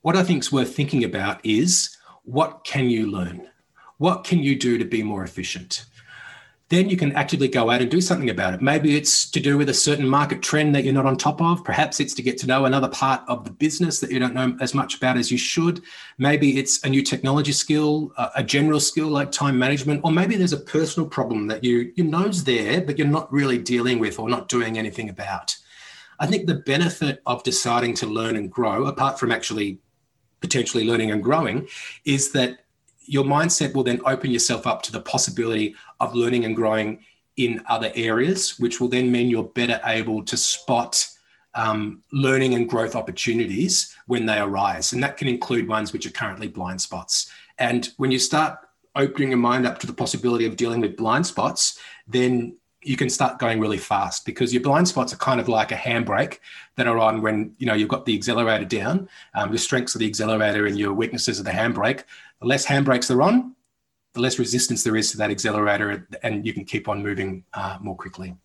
what 0.03 0.15
I 0.15 0.23
think 0.23 0.43
is 0.43 0.53
worth 0.53 0.73
thinking 0.73 1.03
about 1.03 1.45
is 1.45 1.97
what 2.23 2.63
can 2.63 2.89
you 2.89 3.11
learn? 3.11 3.49
What 3.97 4.23
can 4.23 4.39
you 4.39 4.57
do 4.57 4.77
to 4.77 4.85
be 4.85 5.03
more 5.03 5.25
efficient? 5.25 5.83
Then 6.69 6.89
you 6.89 6.97
can 6.97 7.11
actively 7.11 7.47
go 7.47 7.69
out 7.69 7.81
and 7.81 7.91
do 7.91 8.01
something 8.01 8.29
about 8.29 8.53
it. 8.53 8.61
Maybe 8.61 8.95
it's 8.95 9.29
to 9.31 9.39
do 9.39 9.57
with 9.57 9.69
a 9.69 9.73
certain 9.73 10.07
market 10.07 10.41
trend 10.41 10.73
that 10.73 10.83
you're 10.83 10.93
not 10.93 11.05
on 11.05 11.17
top 11.17 11.41
of. 11.41 11.63
Perhaps 11.63 11.99
it's 11.99 12.13
to 12.15 12.21
get 12.21 12.37
to 12.39 12.47
know 12.47 12.65
another 12.65 12.87
part 12.87 13.21
of 13.27 13.43
the 13.43 13.51
business 13.51 13.99
that 13.99 14.09
you 14.09 14.17
don't 14.17 14.33
know 14.33 14.57
as 14.59 14.73
much 14.73 14.95
about 14.95 15.17
as 15.17 15.29
you 15.29 15.37
should. 15.37 15.83
Maybe 16.17 16.57
it's 16.57 16.83
a 16.83 16.89
new 16.89 17.03
technology 17.03 17.51
skill, 17.51 18.13
a 18.35 18.43
general 18.43 18.79
skill 18.79 19.09
like 19.09 19.31
time 19.31 19.59
management, 19.59 20.01
or 20.03 20.11
maybe 20.11 20.35
there's 20.35 20.53
a 20.53 20.57
personal 20.57 21.07
problem 21.07 21.47
that 21.47 21.63
you 21.63 21.91
you 21.95 22.03
know's 22.05 22.43
there, 22.43 22.81
but 22.81 22.97
you're 22.97 23.07
not 23.07 23.31
really 23.31 23.57
dealing 23.57 23.99
with 23.99 24.17
or 24.17 24.29
not 24.29 24.47
doing 24.47 24.77
anything 24.77 25.09
about. 25.09 25.55
I 26.19 26.27
think 26.27 26.47
the 26.47 26.55
benefit 26.55 27.21
of 27.25 27.43
deciding 27.43 27.95
to 27.95 28.07
learn 28.07 28.35
and 28.35 28.49
grow, 28.49 28.85
apart 28.85 29.19
from 29.19 29.31
actually 29.31 29.79
potentially 30.39 30.85
learning 30.85 31.11
and 31.11 31.23
growing, 31.23 31.67
is 32.05 32.31
that 32.31 32.62
your 33.05 33.23
mindset 33.23 33.73
will 33.73 33.83
then 33.83 34.01
open 34.05 34.31
yourself 34.31 34.67
up 34.67 34.81
to 34.83 34.91
the 34.91 35.01
possibility 35.01 35.75
of 35.99 36.15
learning 36.15 36.45
and 36.45 36.55
growing 36.55 36.99
in 37.37 37.61
other 37.67 37.91
areas, 37.95 38.59
which 38.59 38.79
will 38.79 38.87
then 38.87 39.11
mean 39.11 39.29
you're 39.29 39.43
better 39.43 39.79
able 39.85 40.23
to 40.23 40.37
spot 40.37 41.07
um, 41.55 42.01
learning 42.11 42.53
and 42.55 42.69
growth 42.69 42.95
opportunities 42.95 43.95
when 44.07 44.25
they 44.25 44.39
arise. 44.39 44.93
And 44.93 45.03
that 45.03 45.17
can 45.17 45.27
include 45.27 45.67
ones 45.67 45.93
which 45.93 46.05
are 46.05 46.11
currently 46.11 46.47
blind 46.47 46.81
spots. 46.81 47.31
And 47.57 47.89
when 47.97 48.11
you 48.11 48.19
start 48.19 48.57
opening 48.95 49.29
your 49.29 49.37
mind 49.37 49.65
up 49.65 49.79
to 49.79 49.87
the 49.87 49.93
possibility 49.93 50.45
of 50.45 50.55
dealing 50.55 50.81
with 50.81 50.97
blind 50.97 51.25
spots, 51.25 51.79
then 52.07 52.57
you 52.85 52.97
can 52.97 53.09
start 53.09 53.39
going 53.39 53.59
really 53.59 53.77
fast 53.77 54.25
because 54.25 54.53
your 54.53 54.61
blind 54.61 54.87
spots 54.87 55.13
are 55.13 55.17
kind 55.17 55.39
of 55.39 55.47
like 55.47 55.71
a 55.71 55.75
handbrake 55.75 56.39
that 56.75 56.87
are 56.87 56.97
on 56.97 57.21
when 57.21 57.53
you 57.57 57.65
know 57.65 57.73
you've 57.73 57.89
got 57.89 58.05
the 58.05 58.15
accelerator 58.15 58.65
down. 58.65 59.07
Um, 59.33 59.49
your 59.49 59.57
strengths 59.57 59.95
are 59.95 59.99
the 59.99 60.07
accelerator 60.07 60.65
and 60.65 60.77
your 60.77 60.93
weaknesses 60.93 61.39
are 61.39 61.43
the 61.43 61.51
handbrake. 61.51 62.03
The 62.43 62.49
less 62.49 62.65
handbrakes 62.65 63.09
are 63.09 63.21
on, 63.21 63.55
the 64.11 64.19
less 64.19 64.37
resistance 64.37 64.83
there 64.83 64.97
is 64.97 65.11
to 65.11 65.17
that 65.17 65.31
accelerator, 65.31 66.05
and 66.23 66.45
you 66.45 66.53
can 66.53 66.65
keep 66.65 66.89
on 66.89 67.01
moving 67.01 67.45
uh, 67.53 67.77
more 67.79 67.95
quickly. 67.95 68.35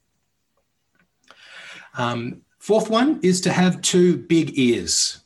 Um, 1.95 2.43
fourth 2.61 2.91
one 2.91 3.19
is 3.25 3.41
to 3.41 3.53
have 3.53 3.83
two 3.83 4.19
big 4.19 4.57
ears. 4.57 5.23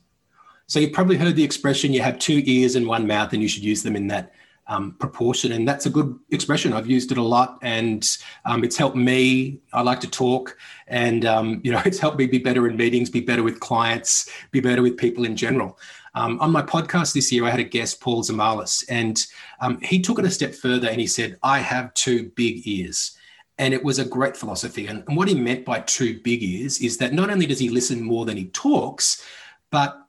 So 0.68 0.80
you've 0.80 0.94
probably 0.94 1.18
heard 1.18 1.36
the 1.36 1.44
expression 1.44 1.92
you 1.92 2.00
have 2.00 2.18
two 2.18 2.42
ears 2.46 2.74
and 2.74 2.86
one 2.86 3.06
mouth, 3.06 3.34
and 3.34 3.42
you 3.42 3.48
should 3.48 3.62
use 3.62 3.82
them 3.82 3.94
in 3.94 4.06
that 4.06 4.32
um, 4.68 4.92
proportion. 4.92 5.52
And 5.52 5.68
that's 5.68 5.84
a 5.84 5.90
good 5.90 6.18
expression. 6.30 6.72
I've 6.72 6.88
used 6.88 7.12
it 7.12 7.18
a 7.18 7.22
lot, 7.22 7.58
and 7.60 8.08
um, 8.46 8.64
it's 8.64 8.78
helped 8.78 8.96
me. 8.96 9.60
I 9.74 9.82
like 9.82 10.00
to 10.00 10.08
talk, 10.08 10.56
and 10.86 11.26
um, 11.26 11.60
you 11.62 11.72
know, 11.72 11.82
it's 11.84 11.98
helped 11.98 12.16
me 12.16 12.26
be 12.26 12.38
better 12.38 12.66
in 12.66 12.78
meetings, 12.78 13.10
be 13.10 13.20
better 13.20 13.42
with 13.42 13.60
clients, 13.60 14.30
be 14.50 14.60
better 14.60 14.80
with 14.80 14.96
people 14.96 15.26
in 15.26 15.36
general. 15.36 15.78
Um, 16.14 16.38
on 16.40 16.52
my 16.52 16.62
podcast 16.62 17.14
this 17.14 17.32
year, 17.32 17.44
I 17.44 17.50
had 17.50 17.60
a 17.60 17.64
guest, 17.64 18.00
Paul 18.00 18.22
Zamalis, 18.22 18.84
and 18.88 19.24
um, 19.60 19.80
he 19.80 20.00
took 20.00 20.18
it 20.18 20.24
a 20.24 20.30
step 20.30 20.54
further 20.54 20.88
and 20.88 21.00
he 21.00 21.06
said, 21.06 21.38
I 21.42 21.58
have 21.58 21.94
two 21.94 22.30
big 22.36 22.66
ears. 22.66 23.16
And 23.58 23.72
it 23.72 23.84
was 23.84 23.98
a 23.98 24.04
great 24.04 24.36
philosophy. 24.36 24.86
And, 24.86 25.04
and 25.06 25.16
what 25.16 25.28
he 25.28 25.34
meant 25.34 25.64
by 25.64 25.80
two 25.80 26.20
big 26.20 26.42
ears 26.42 26.80
is 26.80 26.98
that 26.98 27.12
not 27.12 27.30
only 27.30 27.46
does 27.46 27.58
he 27.58 27.68
listen 27.68 28.02
more 28.02 28.24
than 28.24 28.36
he 28.36 28.46
talks, 28.46 29.24
but 29.70 30.01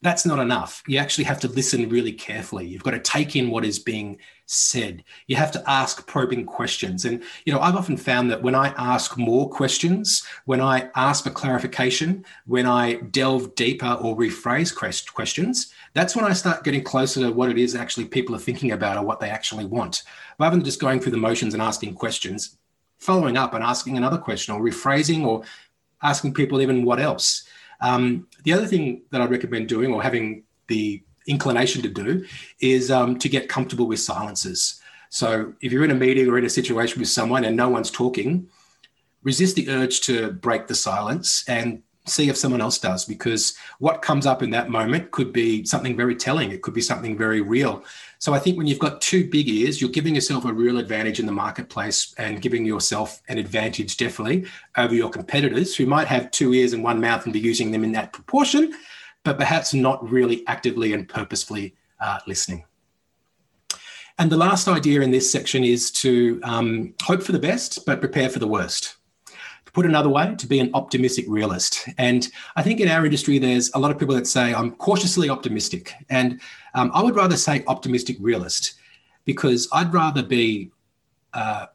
that's 0.00 0.24
not 0.24 0.38
enough. 0.38 0.82
You 0.86 0.98
actually 0.98 1.24
have 1.24 1.40
to 1.40 1.48
listen 1.48 1.88
really 1.88 2.12
carefully. 2.12 2.66
You've 2.66 2.84
got 2.84 2.92
to 2.92 3.00
take 3.00 3.34
in 3.34 3.50
what 3.50 3.64
is 3.64 3.80
being 3.80 4.18
said. 4.46 5.02
You 5.26 5.34
have 5.34 5.50
to 5.52 5.70
ask 5.70 6.06
probing 6.06 6.46
questions. 6.46 7.04
And, 7.04 7.22
you 7.44 7.52
know, 7.52 7.58
I've 7.58 7.74
often 7.74 7.96
found 7.96 8.30
that 8.30 8.40
when 8.40 8.54
I 8.54 8.68
ask 8.78 9.18
more 9.18 9.50
questions, 9.50 10.24
when 10.44 10.60
I 10.60 10.88
ask 10.94 11.24
for 11.24 11.30
clarification, 11.30 12.24
when 12.46 12.64
I 12.64 12.94
delve 13.10 13.56
deeper 13.56 13.98
or 14.00 14.16
rephrase 14.16 14.74
questions, 15.12 15.72
that's 15.94 16.14
when 16.14 16.24
I 16.24 16.32
start 16.32 16.62
getting 16.62 16.84
closer 16.84 17.20
to 17.20 17.32
what 17.32 17.50
it 17.50 17.58
is 17.58 17.74
actually 17.74 18.04
people 18.04 18.36
are 18.36 18.40
thinking 18.40 18.70
about 18.70 18.96
or 18.96 19.04
what 19.04 19.18
they 19.18 19.30
actually 19.30 19.64
want. 19.64 20.04
Rather 20.38 20.56
than 20.56 20.64
just 20.64 20.80
going 20.80 21.00
through 21.00 21.12
the 21.12 21.18
motions 21.18 21.54
and 21.54 21.62
asking 21.62 21.94
questions, 21.94 22.56
following 22.98 23.36
up 23.36 23.52
and 23.52 23.64
asking 23.64 23.96
another 23.96 24.18
question 24.18 24.54
or 24.54 24.60
rephrasing 24.60 25.24
or 25.24 25.42
asking 26.02 26.34
people 26.34 26.60
even 26.60 26.84
what 26.84 27.00
else 27.00 27.48
um, 27.80 28.26
the 28.44 28.52
other 28.52 28.66
thing 28.66 29.02
that 29.10 29.20
I'd 29.20 29.30
recommend 29.30 29.68
doing 29.68 29.92
or 29.92 30.02
having 30.02 30.44
the 30.66 31.02
inclination 31.26 31.82
to 31.82 31.88
do 31.88 32.24
is 32.60 32.90
um, 32.90 33.18
to 33.18 33.28
get 33.28 33.48
comfortable 33.48 33.86
with 33.86 34.00
silences. 34.00 34.80
So 35.10 35.52
if 35.60 35.72
you're 35.72 35.84
in 35.84 35.90
a 35.90 35.94
meeting 35.94 36.28
or 36.28 36.38
in 36.38 36.44
a 36.44 36.50
situation 36.50 37.00
with 37.00 37.08
someone 37.08 37.44
and 37.44 37.56
no 37.56 37.68
one's 37.68 37.90
talking, 37.90 38.48
resist 39.22 39.56
the 39.56 39.68
urge 39.70 40.00
to 40.02 40.32
break 40.32 40.66
the 40.66 40.74
silence 40.74 41.44
and 41.48 41.82
see 42.06 42.28
if 42.28 42.36
someone 42.36 42.60
else 42.60 42.78
does 42.78 43.04
because 43.04 43.56
what 43.78 44.02
comes 44.02 44.26
up 44.26 44.42
in 44.42 44.50
that 44.50 44.70
moment 44.70 45.10
could 45.10 45.32
be 45.32 45.64
something 45.64 45.96
very 45.96 46.14
telling 46.14 46.50
it 46.50 46.62
could 46.62 46.72
be 46.72 46.80
something 46.80 47.18
very 47.18 47.42
real 47.42 47.84
so 48.18 48.34
I 48.34 48.40
think 48.40 48.58
when 48.58 48.66
you've 48.66 48.80
got 48.80 49.00
two 49.00 49.28
big 49.30 49.48
ears, 49.48 49.80
you're 49.80 49.90
giving 49.90 50.16
yourself 50.16 50.44
a 50.44 50.52
real 50.52 50.78
advantage 50.78 51.20
in 51.20 51.26
the 51.26 51.32
marketplace 51.32 52.14
and 52.18 52.42
giving 52.42 52.66
yourself 52.66 53.22
an 53.28 53.38
advantage 53.38 53.96
definitely 53.96 54.46
over 54.76 54.92
your 54.92 55.08
competitors 55.08 55.76
who 55.76 55.86
might 55.86 56.08
have 56.08 56.32
two 56.32 56.52
ears 56.52 56.72
and 56.72 56.82
one 56.82 57.00
mouth 57.00 57.24
and 57.24 57.32
be 57.32 57.38
using 57.38 57.70
them 57.70 57.84
in 57.84 57.92
that 57.92 58.12
proportion, 58.12 58.74
but 59.22 59.38
perhaps 59.38 59.72
not 59.72 60.08
really 60.10 60.44
actively 60.48 60.92
and 60.92 61.08
purposefully 61.08 61.76
uh, 62.00 62.18
listening. 62.26 62.64
And 64.18 64.32
the 64.32 64.36
last 64.36 64.66
idea 64.66 65.00
in 65.02 65.12
this 65.12 65.30
section 65.30 65.62
is 65.62 65.92
to 65.92 66.40
um, 66.42 66.94
hope 67.00 67.22
for 67.22 67.30
the 67.30 67.38
best, 67.38 67.86
but 67.86 68.00
prepare 68.00 68.28
for 68.28 68.40
the 68.40 68.48
worst. 68.48 68.97
Put 69.72 69.86
another 69.86 70.08
way, 70.08 70.34
to 70.36 70.46
be 70.46 70.58
an 70.58 70.70
optimistic 70.74 71.24
realist. 71.28 71.88
And 71.98 72.28
I 72.56 72.62
think 72.62 72.80
in 72.80 72.88
our 72.88 73.04
industry, 73.04 73.38
there's 73.38 73.70
a 73.74 73.78
lot 73.78 73.90
of 73.90 73.98
people 73.98 74.14
that 74.14 74.26
say, 74.26 74.54
I'm 74.54 74.72
cautiously 74.72 75.28
optimistic. 75.28 75.94
And 76.10 76.40
um, 76.74 76.90
I 76.94 77.02
would 77.02 77.16
rather 77.16 77.36
say 77.36 77.64
optimistic 77.66 78.16
realist 78.20 78.74
because 79.24 79.68
I'd 79.72 79.92
rather 79.92 80.22
be 80.22 80.70
uh, 81.34 81.66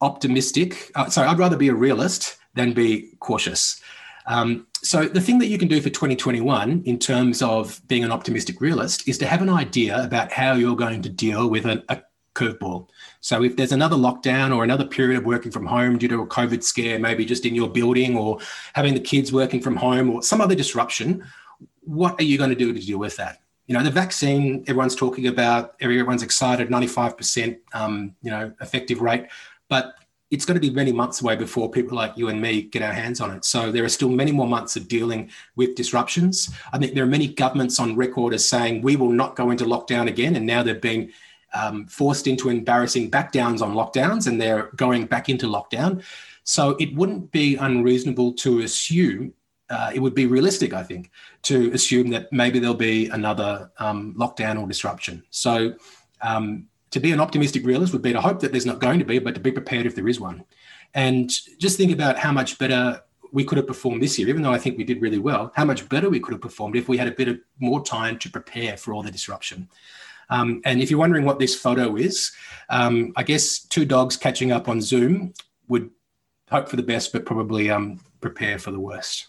optimistic. 0.00 0.90
Uh, 0.94 1.08
sorry, 1.08 1.28
I'd 1.28 1.38
rather 1.38 1.56
be 1.56 1.68
a 1.68 1.74
realist 1.74 2.36
than 2.54 2.72
be 2.72 3.14
cautious. 3.20 3.80
Um, 4.26 4.66
so 4.82 5.04
the 5.04 5.20
thing 5.20 5.38
that 5.38 5.46
you 5.46 5.58
can 5.58 5.68
do 5.68 5.80
for 5.80 5.90
2021 5.90 6.82
in 6.84 6.98
terms 6.98 7.40
of 7.42 7.80
being 7.88 8.04
an 8.04 8.12
optimistic 8.12 8.60
realist 8.60 9.08
is 9.08 9.16
to 9.18 9.26
have 9.26 9.42
an 9.42 9.48
idea 9.48 10.02
about 10.02 10.32
how 10.32 10.54
you're 10.54 10.76
going 10.76 11.02
to 11.02 11.08
deal 11.08 11.48
with 11.48 11.66
an, 11.66 11.82
a 11.88 12.02
curveball. 12.34 12.88
So 13.20 13.42
if 13.42 13.56
there's 13.56 13.72
another 13.72 13.96
lockdown 13.96 14.54
or 14.54 14.64
another 14.64 14.84
period 14.84 15.18
of 15.18 15.24
working 15.24 15.52
from 15.52 15.66
home 15.66 15.98
due 15.98 16.08
to 16.08 16.22
a 16.22 16.26
COVID 16.26 16.62
scare, 16.62 16.98
maybe 16.98 17.24
just 17.24 17.44
in 17.44 17.54
your 17.54 17.68
building 17.68 18.16
or 18.16 18.38
having 18.74 18.94
the 18.94 19.00
kids 19.00 19.32
working 19.32 19.60
from 19.60 19.76
home 19.76 20.10
or 20.10 20.22
some 20.22 20.40
other 20.40 20.54
disruption, 20.54 21.24
what 21.82 22.18
are 22.20 22.24
you 22.24 22.38
going 22.38 22.50
to 22.50 22.56
do 22.56 22.72
to 22.72 22.80
deal 22.80 22.98
with 22.98 23.16
that? 23.16 23.40
You 23.66 23.76
know, 23.76 23.84
the 23.84 23.90
vaccine, 23.90 24.64
everyone's 24.66 24.96
talking 24.96 25.28
about, 25.28 25.74
everyone's 25.80 26.22
excited, 26.22 26.68
95%, 26.68 27.58
um, 27.74 28.14
you 28.22 28.30
know, 28.30 28.52
effective 28.60 29.00
rate, 29.00 29.26
but 29.68 29.94
it's 30.32 30.46
going 30.46 30.54
to 30.54 30.60
be 30.60 30.70
many 30.70 30.92
months 30.92 31.20
away 31.20 31.36
before 31.36 31.70
people 31.70 31.94
like 31.94 32.16
you 32.16 32.28
and 32.28 32.40
me 32.40 32.62
get 32.62 32.80
our 32.80 32.92
hands 32.92 33.20
on 33.20 33.30
it. 33.30 33.44
So 33.44 33.70
there 33.70 33.84
are 33.84 33.88
still 33.90 34.08
many 34.08 34.32
more 34.32 34.48
months 34.48 34.76
of 34.76 34.88
dealing 34.88 35.30
with 35.56 35.74
disruptions. 35.74 36.50
I 36.72 36.78
think 36.78 36.94
there 36.94 37.04
are 37.04 37.06
many 37.06 37.28
governments 37.28 37.78
on 37.78 37.94
record 37.94 38.32
as 38.32 38.48
saying 38.48 38.80
we 38.80 38.96
will 38.96 39.10
not 39.10 39.36
go 39.36 39.50
into 39.50 39.66
lockdown 39.66 40.08
again, 40.08 40.34
and 40.34 40.46
now 40.46 40.62
they've 40.62 40.80
been 40.80 41.12
um, 41.54 41.86
forced 41.86 42.26
into 42.26 42.48
embarrassing 42.48 43.10
backdowns 43.10 43.62
on 43.62 43.74
lockdowns 43.74 44.26
and 44.26 44.40
they're 44.40 44.70
going 44.76 45.06
back 45.06 45.28
into 45.28 45.46
lockdown. 45.46 46.02
So 46.44 46.70
it 46.80 46.94
wouldn't 46.94 47.30
be 47.30 47.56
unreasonable 47.56 48.32
to 48.34 48.60
assume, 48.60 49.32
uh, 49.70 49.92
it 49.94 50.00
would 50.00 50.14
be 50.14 50.26
realistic, 50.26 50.72
I 50.72 50.82
think, 50.82 51.10
to 51.42 51.70
assume 51.72 52.10
that 52.10 52.32
maybe 52.32 52.58
there'll 52.58 52.74
be 52.74 53.08
another 53.08 53.70
um, 53.78 54.14
lockdown 54.18 54.60
or 54.60 54.66
disruption. 54.66 55.22
So 55.30 55.74
um, 56.20 56.66
to 56.90 57.00
be 57.00 57.12
an 57.12 57.20
optimistic 57.20 57.64
realist 57.64 57.92
would 57.92 58.02
be 58.02 58.12
to 58.12 58.20
hope 58.20 58.40
that 58.40 58.52
there's 58.52 58.66
not 58.66 58.80
going 58.80 58.98
to 58.98 59.04
be, 59.04 59.18
but 59.18 59.34
to 59.34 59.40
be 59.40 59.52
prepared 59.52 59.86
if 59.86 59.94
there 59.94 60.08
is 60.08 60.20
one. 60.20 60.44
And 60.94 61.30
just 61.58 61.76
think 61.76 61.92
about 61.92 62.18
how 62.18 62.32
much 62.32 62.58
better 62.58 63.02
we 63.32 63.44
could 63.44 63.56
have 63.56 63.66
performed 63.66 64.02
this 64.02 64.18
year, 64.18 64.28
even 64.28 64.42
though 64.42 64.52
I 64.52 64.58
think 64.58 64.76
we 64.76 64.84
did 64.84 65.00
really 65.00 65.18
well, 65.18 65.52
how 65.56 65.64
much 65.64 65.88
better 65.88 66.10
we 66.10 66.20
could 66.20 66.32
have 66.32 66.42
performed 66.42 66.76
if 66.76 66.88
we 66.88 66.98
had 66.98 67.08
a 67.08 67.12
bit 67.12 67.28
of 67.28 67.38
more 67.58 67.82
time 67.82 68.18
to 68.18 68.30
prepare 68.30 68.76
for 68.76 68.92
all 68.92 69.02
the 69.02 69.10
disruption. 69.10 69.68
Um, 70.30 70.62
and 70.64 70.80
if 70.80 70.90
you're 70.90 71.00
wondering 71.00 71.24
what 71.24 71.38
this 71.38 71.54
photo 71.54 71.96
is, 71.96 72.32
um, 72.70 73.12
I 73.16 73.22
guess 73.22 73.60
two 73.60 73.84
dogs 73.84 74.16
catching 74.16 74.52
up 74.52 74.68
on 74.68 74.80
Zoom 74.80 75.34
would 75.68 75.90
hope 76.50 76.68
for 76.68 76.76
the 76.76 76.82
best, 76.82 77.12
but 77.12 77.26
probably 77.26 77.70
um, 77.70 78.00
prepare 78.20 78.58
for 78.58 78.70
the 78.70 78.80
worst. 78.80 79.28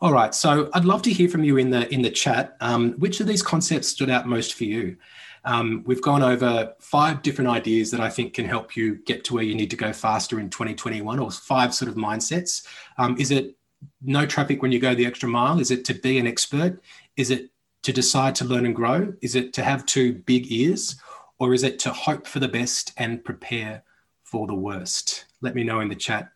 All 0.00 0.12
right, 0.12 0.32
so 0.32 0.70
I'd 0.74 0.84
love 0.84 1.02
to 1.02 1.12
hear 1.12 1.28
from 1.28 1.42
you 1.42 1.56
in 1.56 1.70
the 1.70 1.92
in 1.92 2.02
the 2.02 2.10
chat. 2.10 2.56
Um, 2.60 2.92
which 2.92 3.18
of 3.18 3.26
these 3.26 3.42
concepts 3.42 3.88
stood 3.88 4.10
out 4.10 4.28
most 4.28 4.54
for 4.54 4.64
you? 4.64 4.96
Um, 5.44 5.82
we've 5.86 6.02
gone 6.02 6.22
over 6.22 6.74
five 6.78 7.22
different 7.22 7.50
ideas 7.50 7.90
that 7.90 8.00
I 8.00 8.08
think 8.08 8.34
can 8.34 8.44
help 8.44 8.76
you 8.76 8.96
get 9.06 9.24
to 9.24 9.34
where 9.34 9.42
you 9.42 9.54
need 9.54 9.70
to 9.70 9.76
go 9.76 9.92
faster 9.92 10.38
in 10.38 10.50
2021, 10.50 11.18
or 11.18 11.30
five 11.32 11.74
sort 11.74 11.88
of 11.88 11.96
mindsets. 11.96 12.66
Um, 12.96 13.16
is 13.18 13.30
it 13.30 13.56
no 14.00 14.26
traffic 14.26 14.62
when 14.62 14.72
you 14.72 14.78
go 14.78 14.94
the 14.94 15.06
extra 15.06 15.28
mile? 15.28 15.58
Is 15.58 15.70
it 15.70 15.84
to 15.86 15.94
be 15.94 16.18
an 16.18 16.26
expert? 16.26 16.80
Is 17.16 17.30
it 17.30 17.50
to 17.88 17.92
decide 17.94 18.34
to 18.34 18.44
learn 18.44 18.66
and 18.66 18.76
grow? 18.76 19.14
Is 19.22 19.34
it 19.34 19.54
to 19.54 19.62
have 19.62 19.86
two 19.86 20.12
big 20.12 20.52
ears? 20.52 21.00
Or 21.38 21.54
is 21.54 21.62
it 21.62 21.78
to 21.80 21.90
hope 21.90 22.26
for 22.26 22.38
the 22.38 22.46
best 22.46 22.92
and 22.98 23.24
prepare 23.24 23.82
for 24.24 24.46
the 24.46 24.54
worst? 24.54 25.24
Let 25.40 25.54
me 25.54 25.64
know 25.64 25.80
in 25.80 25.88
the 25.88 25.94
chat. 25.94 26.30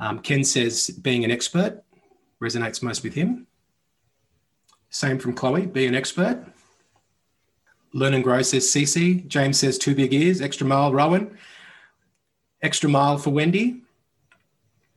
Um, 0.00 0.18
Ken 0.18 0.42
says 0.42 0.90
being 0.90 1.24
an 1.24 1.30
expert 1.30 1.84
resonates 2.42 2.82
most 2.82 3.04
with 3.04 3.14
him. 3.14 3.46
Same 4.90 5.20
from 5.20 5.34
Chloe, 5.34 5.66
be 5.66 5.86
an 5.86 5.94
expert. 5.94 6.44
Learn 7.92 8.14
and 8.14 8.24
grow 8.24 8.42
says 8.42 8.64
Cece. 8.64 9.24
James 9.28 9.60
says 9.60 9.78
two 9.78 9.94
big 9.94 10.12
ears, 10.12 10.40
extra 10.40 10.66
mile, 10.66 10.92
Rowan. 10.92 11.38
Extra 12.60 12.90
mile 12.90 13.18
for 13.18 13.30
Wendy. 13.30 13.83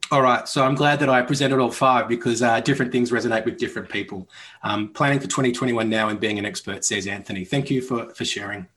All 0.10 0.22
right, 0.22 0.48
so 0.48 0.64
I'm 0.64 0.76
glad 0.76 1.02
that 1.02 1.10
I 1.10 1.22
presented 1.22 1.60
all 1.60 1.70
five 1.70 2.08
because 2.08 2.42
uh, 2.42 2.62
different 2.62 2.94
things 2.94 3.12
resonate 3.12 3.44
with 3.44 3.58
different 3.58 3.90
people. 3.90 4.30
Um, 4.64 4.88
planning 4.94 5.20
for 5.20 5.28
2021 5.28 5.90
now 5.90 6.08
and 6.08 6.18
being 6.18 6.40
an 6.40 6.46
expert, 6.46 6.86
says 6.86 7.08
Anthony. 7.08 7.44
Thank 7.44 7.70
you 7.70 7.82
for, 7.82 8.14
for 8.14 8.24
sharing. 8.24 8.68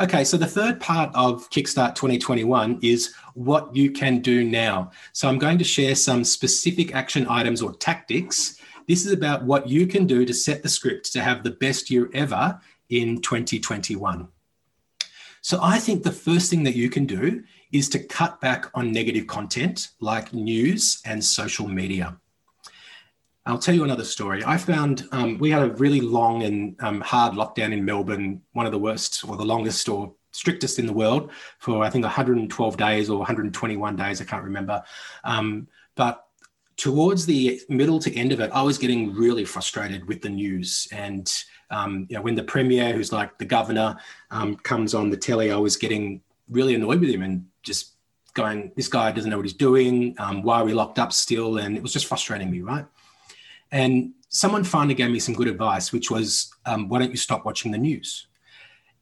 Okay, 0.00 0.24
so 0.24 0.36
the 0.36 0.48
third 0.48 0.80
part 0.80 1.14
of 1.14 1.48
Kickstart 1.50 1.94
2021 1.94 2.80
is 2.82 3.14
what 3.34 3.76
you 3.76 3.92
can 3.92 4.18
do 4.18 4.42
now. 4.42 4.90
So 5.12 5.28
I'm 5.28 5.38
going 5.38 5.58
to 5.58 5.64
share 5.64 5.94
some 5.94 6.24
specific 6.24 6.96
action 6.96 7.28
items 7.28 7.62
or 7.62 7.74
tactics. 7.74 8.58
This 8.88 9.06
is 9.06 9.12
about 9.12 9.44
what 9.44 9.68
you 9.68 9.86
can 9.86 10.04
do 10.04 10.26
to 10.26 10.34
set 10.34 10.64
the 10.64 10.68
script 10.68 11.12
to 11.12 11.20
have 11.20 11.44
the 11.44 11.52
best 11.52 11.92
year 11.92 12.10
ever 12.12 12.60
in 12.88 13.20
2021. 13.20 14.26
So 15.42 15.60
I 15.62 15.78
think 15.78 16.02
the 16.02 16.10
first 16.10 16.50
thing 16.50 16.64
that 16.64 16.74
you 16.74 16.90
can 16.90 17.06
do 17.06 17.44
is 17.72 17.88
to 17.90 17.98
cut 17.98 18.40
back 18.40 18.70
on 18.74 18.92
negative 18.92 19.26
content 19.26 19.88
like 20.00 20.32
news 20.32 21.00
and 21.04 21.24
social 21.24 21.68
media. 21.68 22.16
I'll 23.46 23.58
tell 23.58 23.74
you 23.74 23.84
another 23.84 24.04
story. 24.04 24.42
I 24.44 24.58
found 24.58 25.08
um, 25.12 25.38
we 25.38 25.50
had 25.50 25.62
a 25.62 25.70
really 25.74 26.00
long 26.00 26.42
and 26.42 26.76
um, 26.80 27.00
hard 27.00 27.34
lockdown 27.34 27.72
in 27.72 27.84
Melbourne, 27.84 28.42
one 28.52 28.66
of 28.66 28.72
the 28.72 28.78
worst 28.78 29.24
or 29.26 29.36
the 29.36 29.44
longest 29.44 29.88
or 29.88 30.12
strictest 30.32 30.78
in 30.78 30.86
the 30.86 30.92
world 30.92 31.30
for 31.58 31.82
I 31.82 31.90
think 31.90 32.04
112 32.04 32.76
days 32.76 33.10
or 33.10 33.18
121 33.18 33.96
days, 33.96 34.20
I 34.20 34.24
can't 34.24 34.44
remember. 34.44 34.82
Um, 35.24 35.68
but 35.96 36.26
towards 36.76 37.26
the 37.26 37.60
middle 37.68 37.98
to 38.00 38.14
end 38.14 38.32
of 38.32 38.40
it, 38.40 38.50
I 38.52 38.62
was 38.62 38.78
getting 38.78 39.14
really 39.14 39.44
frustrated 39.44 40.06
with 40.06 40.22
the 40.22 40.30
news 40.30 40.88
and 40.92 41.32
Um, 41.72 42.06
you 42.08 42.16
know, 42.16 42.22
when 42.22 42.34
the 42.34 42.42
premier, 42.42 42.92
who's 42.92 43.12
like 43.12 43.38
the 43.38 43.44
governor, 43.44 43.96
um, 44.30 44.56
comes 44.56 44.92
on 44.92 45.08
the 45.08 45.16
telly, 45.16 45.52
I 45.52 45.56
was 45.56 45.76
getting 45.76 46.20
really 46.50 46.74
annoyed 46.74 47.00
with 47.00 47.10
him 47.10 47.22
and 47.22 47.46
just 47.62 47.94
going, 48.34 48.72
"This 48.76 48.88
guy 48.88 49.12
doesn't 49.12 49.30
know 49.30 49.36
what 49.36 49.46
he's 49.46 49.54
doing. 49.54 50.14
Um, 50.18 50.42
why 50.42 50.60
are 50.60 50.64
we 50.64 50.72
locked 50.72 50.98
up 50.98 51.12
still?" 51.12 51.58
And 51.58 51.76
it 51.76 51.82
was 51.82 51.92
just 51.92 52.06
frustrating 52.06 52.50
me, 52.50 52.60
right? 52.60 52.86
And 53.72 54.12
someone 54.28 54.64
finally 54.64 54.94
gave 54.94 55.10
me 55.10 55.18
some 55.18 55.34
good 55.34 55.48
advice, 55.48 55.92
which 55.92 56.10
was, 56.10 56.52
um, 56.66 56.88
"Why 56.88 56.98
don't 56.98 57.10
you 57.10 57.16
stop 57.16 57.44
watching 57.44 57.70
the 57.72 57.78
news?" 57.78 58.26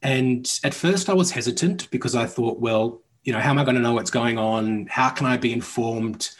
And 0.03 0.49
at 0.63 0.75
first, 0.75 1.11
I 1.11 1.15
was 1.15 1.31
hesitant 1.31 1.91
because 1.91 2.15
I 2.15 2.27
thought, 2.27 2.61
well, 2.61 3.03
you 3.25 3.33
know, 3.33 3.41
how 3.41 3.51
am 3.51 3.59
I 3.59 3.65
going 3.65 3.75
to 3.75 3.83
know 3.83 3.95
what's 3.95 4.11
going 4.11 4.39
on? 4.39 4.87
How 4.89 5.11
can 5.11 5.27
I 5.27 5.37
be 5.37 5.53
informed 5.53 6.31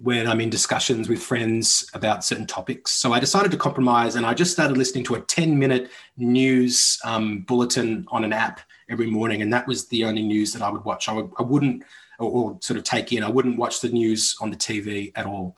when 0.00 0.26
I'm 0.26 0.40
in 0.40 0.50
discussions 0.50 1.08
with 1.08 1.22
friends 1.22 1.88
about 1.94 2.24
certain 2.24 2.46
topics? 2.46 2.90
So 2.92 3.12
I 3.12 3.20
decided 3.20 3.50
to 3.52 3.56
compromise 3.56 4.16
and 4.16 4.26
I 4.26 4.34
just 4.34 4.52
started 4.52 4.76
listening 4.76 5.04
to 5.04 5.14
a 5.14 5.20
10 5.20 5.58
minute 5.58 5.90
news 6.16 6.98
um, 7.04 7.40
bulletin 7.42 8.06
on 8.08 8.24
an 8.24 8.32
app 8.32 8.60
every 8.88 9.06
morning. 9.06 9.42
And 9.42 9.52
that 9.52 9.66
was 9.66 9.88
the 9.88 10.04
only 10.04 10.22
news 10.22 10.52
that 10.52 10.62
I 10.62 10.70
would 10.70 10.84
watch. 10.84 11.08
I, 11.08 11.12
would, 11.12 11.30
I 11.38 11.42
wouldn't, 11.42 11.84
or, 12.18 12.30
or 12.30 12.58
sort 12.60 12.78
of 12.78 12.84
take 12.84 13.12
in, 13.12 13.22
I 13.22 13.30
wouldn't 13.30 13.58
watch 13.58 13.80
the 13.80 13.88
news 13.88 14.36
on 14.40 14.50
the 14.50 14.56
TV 14.56 15.12
at 15.14 15.26
all. 15.26 15.56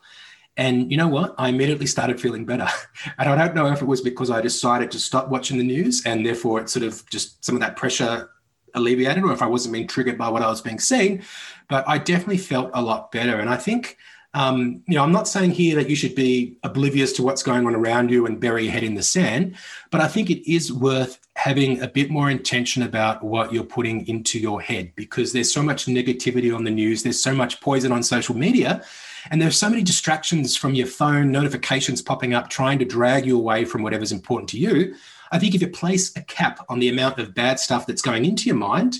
And 0.57 0.89
you 0.91 0.97
know 0.97 1.07
what? 1.07 1.35
I 1.37 1.49
immediately 1.49 1.85
started 1.85 2.19
feeling 2.19 2.45
better. 2.45 2.67
And 3.19 3.29
I 3.29 3.35
don't 3.35 3.55
know 3.55 3.67
if 3.67 3.81
it 3.81 3.85
was 3.85 4.01
because 4.01 4.31
I 4.31 4.41
decided 4.41 4.91
to 4.91 4.99
stop 4.99 5.29
watching 5.29 5.57
the 5.57 5.63
news 5.63 6.03
and 6.05 6.25
therefore 6.25 6.59
it 6.59 6.69
sort 6.69 6.83
of 6.83 7.07
just 7.09 7.43
some 7.45 7.55
of 7.55 7.61
that 7.61 7.75
pressure 7.75 8.29
alleviated 8.73 9.23
or 9.23 9.31
if 9.33 9.41
I 9.41 9.47
wasn't 9.47 9.73
being 9.73 9.87
triggered 9.87 10.17
by 10.17 10.29
what 10.29 10.41
I 10.41 10.47
was 10.47 10.61
being 10.61 10.79
seen. 10.79 11.23
But 11.69 11.87
I 11.87 11.97
definitely 11.97 12.39
felt 12.39 12.71
a 12.73 12.81
lot 12.81 13.11
better. 13.11 13.39
And 13.39 13.49
I 13.49 13.57
think, 13.57 13.97
um, 14.33 14.83
you 14.87 14.95
know, 14.95 15.03
I'm 15.03 15.11
not 15.11 15.27
saying 15.27 15.51
here 15.51 15.75
that 15.75 15.89
you 15.89 15.95
should 15.95 16.13
be 16.13 16.57
oblivious 16.63 17.13
to 17.13 17.23
what's 17.23 17.41
going 17.41 17.65
on 17.65 17.73
around 17.73 18.11
you 18.11 18.25
and 18.25 18.39
bury 18.39 18.65
your 18.65 18.73
head 18.73 18.83
in 18.83 18.93
the 18.93 19.03
sand, 19.03 19.55
but 19.89 20.01
I 20.01 20.07
think 20.07 20.29
it 20.29 20.51
is 20.51 20.71
worth 20.71 21.19
having 21.35 21.81
a 21.81 21.87
bit 21.87 22.09
more 22.09 22.29
intention 22.29 22.83
about 22.83 23.23
what 23.23 23.53
you're 23.53 23.63
putting 23.63 24.07
into 24.07 24.39
your 24.39 24.61
head 24.61 24.91
because 24.95 25.33
there's 25.33 25.51
so 25.51 25.63
much 25.63 25.85
negativity 25.85 26.55
on 26.55 26.63
the 26.63 26.71
news, 26.71 27.03
there's 27.03 27.21
so 27.21 27.33
much 27.33 27.61
poison 27.61 27.91
on 27.91 28.03
social 28.03 28.35
media 28.35 28.83
and 29.31 29.41
there's 29.41 29.57
so 29.57 29.69
many 29.69 29.81
distractions 29.81 30.55
from 30.55 30.73
your 30.73 30.87
phone, 30.87 31.31
notifications 31.31 32.01
popping 32.01 32.33
up, 32.33 32.49
trying 32.49 32.79
to 32.79 32.85
drag 32.85 33.25
you 33.25 33.37
away 33.37 33.65
from 33.65 33.81
whatever's 33.81 34.11
important 34.11 34.49
to 34.49 34.59
you. 34.59 34.95
I 35.31 35.39
think 35.39 35.55
if 35.55 35.61
you 35.61 35.67
place 35.67 36.15
a 36.15 36.21
cap 36.21 36.65
on 36.69 36.79
the 36.79 36.89
amount 36.89 37.19
of 37.19 37.33
bad 37.33 37.59
stuff 37.59 37.85
that's 37.85 38.01
going 38.01 38.25
into 38.25 38.45
your 38.45 38.55
mind, 38.55 38.99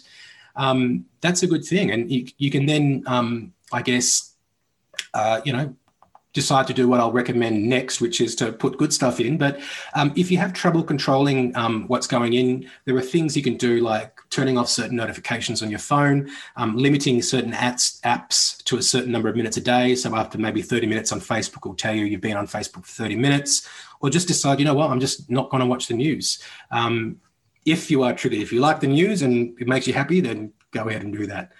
um, 0.55 1.05
that's 1.21 1.43
a 1.43 1.47
good 1.47 1.63
thing. 1.63 1.91
And 1.91 2.11
you, 2.11 2.27
you 2.37 2.51
can 2.51 2.65
then, 2.65 3.03
um, 3.07 3.53
I 3.71 3.81
guess, 3.81 4.33
uh, 5.13 5.41
you 5.45 5.53
know, 5.53 5.75
decide 6.37 6.67
to 6.67 6.73
do 6.73 6.87
what 6.87 6.99
I'll 6.99 7.11
recommend 7.11 7.67
next, 7.67 7.99
which 7.99 8.21
is 8.21 8.35
to 8.35 8.51
put 8.51 8.77
good 8.77 8.93
stuff 8.93 9.19
in. 9.19 9.39
But 9.39 9.59
um, 9.95 10.13
if 10.15 10.29
you 10.29 10.37
have 10.37 10.53
trouble 10.53 10.83
controlling 10.83 11.55
um, 11.55 11.87
what's 11.87 12.05
going 12.05 12.33
in, 12.33 12.69
there 12.85 12.95
are 12.95 13.01
things 13.01 13.35
you 13.35 13.41
can 13.41 13.57
do 13.57 13.79
like 13.79 14.19
turning 14.29 14.55
off 14.55 14.69
certain 14.69 14.95
notifications 14.95 15.63
on 15.63 15.71
your 15.71 15.79
phone, 15.79 16.29
um, 16.55 16.77
limiting 16.77 17.23
certain 17.23 17.53
apps, 17.53 18.63
to 18.65 18.77
a 18.77 18.83
certain 18.83 19.11
number 19.11 19.29
of 19.29 19.35
minutes 19.35 19.57
a 19.57 19.61
day. 19.61 19.95
So 19.95 20.15
after 20.15 20.37
maybe 20.37 20.61
30 20.61 20.85
minutes 20.85 21.11
on 21.11 21.19
Facebook 21.19 21.65
will 21.65 21.73
tell 21.73 21.95
you 21.95 22.05
you've 22.05 22.21
been 22.21 22.37
on 22.37 22.45
Facebook 22.45 22.85
for 22.85 23.03
30 23.03 23.15
minutes, 23.15 23.67
or 23.99 24.11
just 24.11 24.27
decide, 24.27 24.59
you 24.59 24.65
know 24.65 24.75
what, 24.75 24.91
I'm 24.91 24.99
just 24.99 25.31
not 25.31 25.49
going 25.49 25.61
to 25.61 25.67
watch 25.67 25.87
the 25.87 25.95
news. 25.95 26.39
Um, 26.69 27.19
if 27.65 27.89
you 27.89 28.03
are 28.03 28.13
triggered, 28.13 28.41
if 28.41 28.53
you 28.53 28.59
like 28.59 28.79
the 28.79 28.87
news 28.87 29.23
and 29.23 29.59
it 29.59 29.67
makes 29.67 29.87
you 29.87 29.93
happy, 29.93 30.21
then 30.21 30.53
go 30.69 30.87
ahead 30.87 31.01
and 31.01 31.11
do 31.11 31.25
that. 31.25 31.51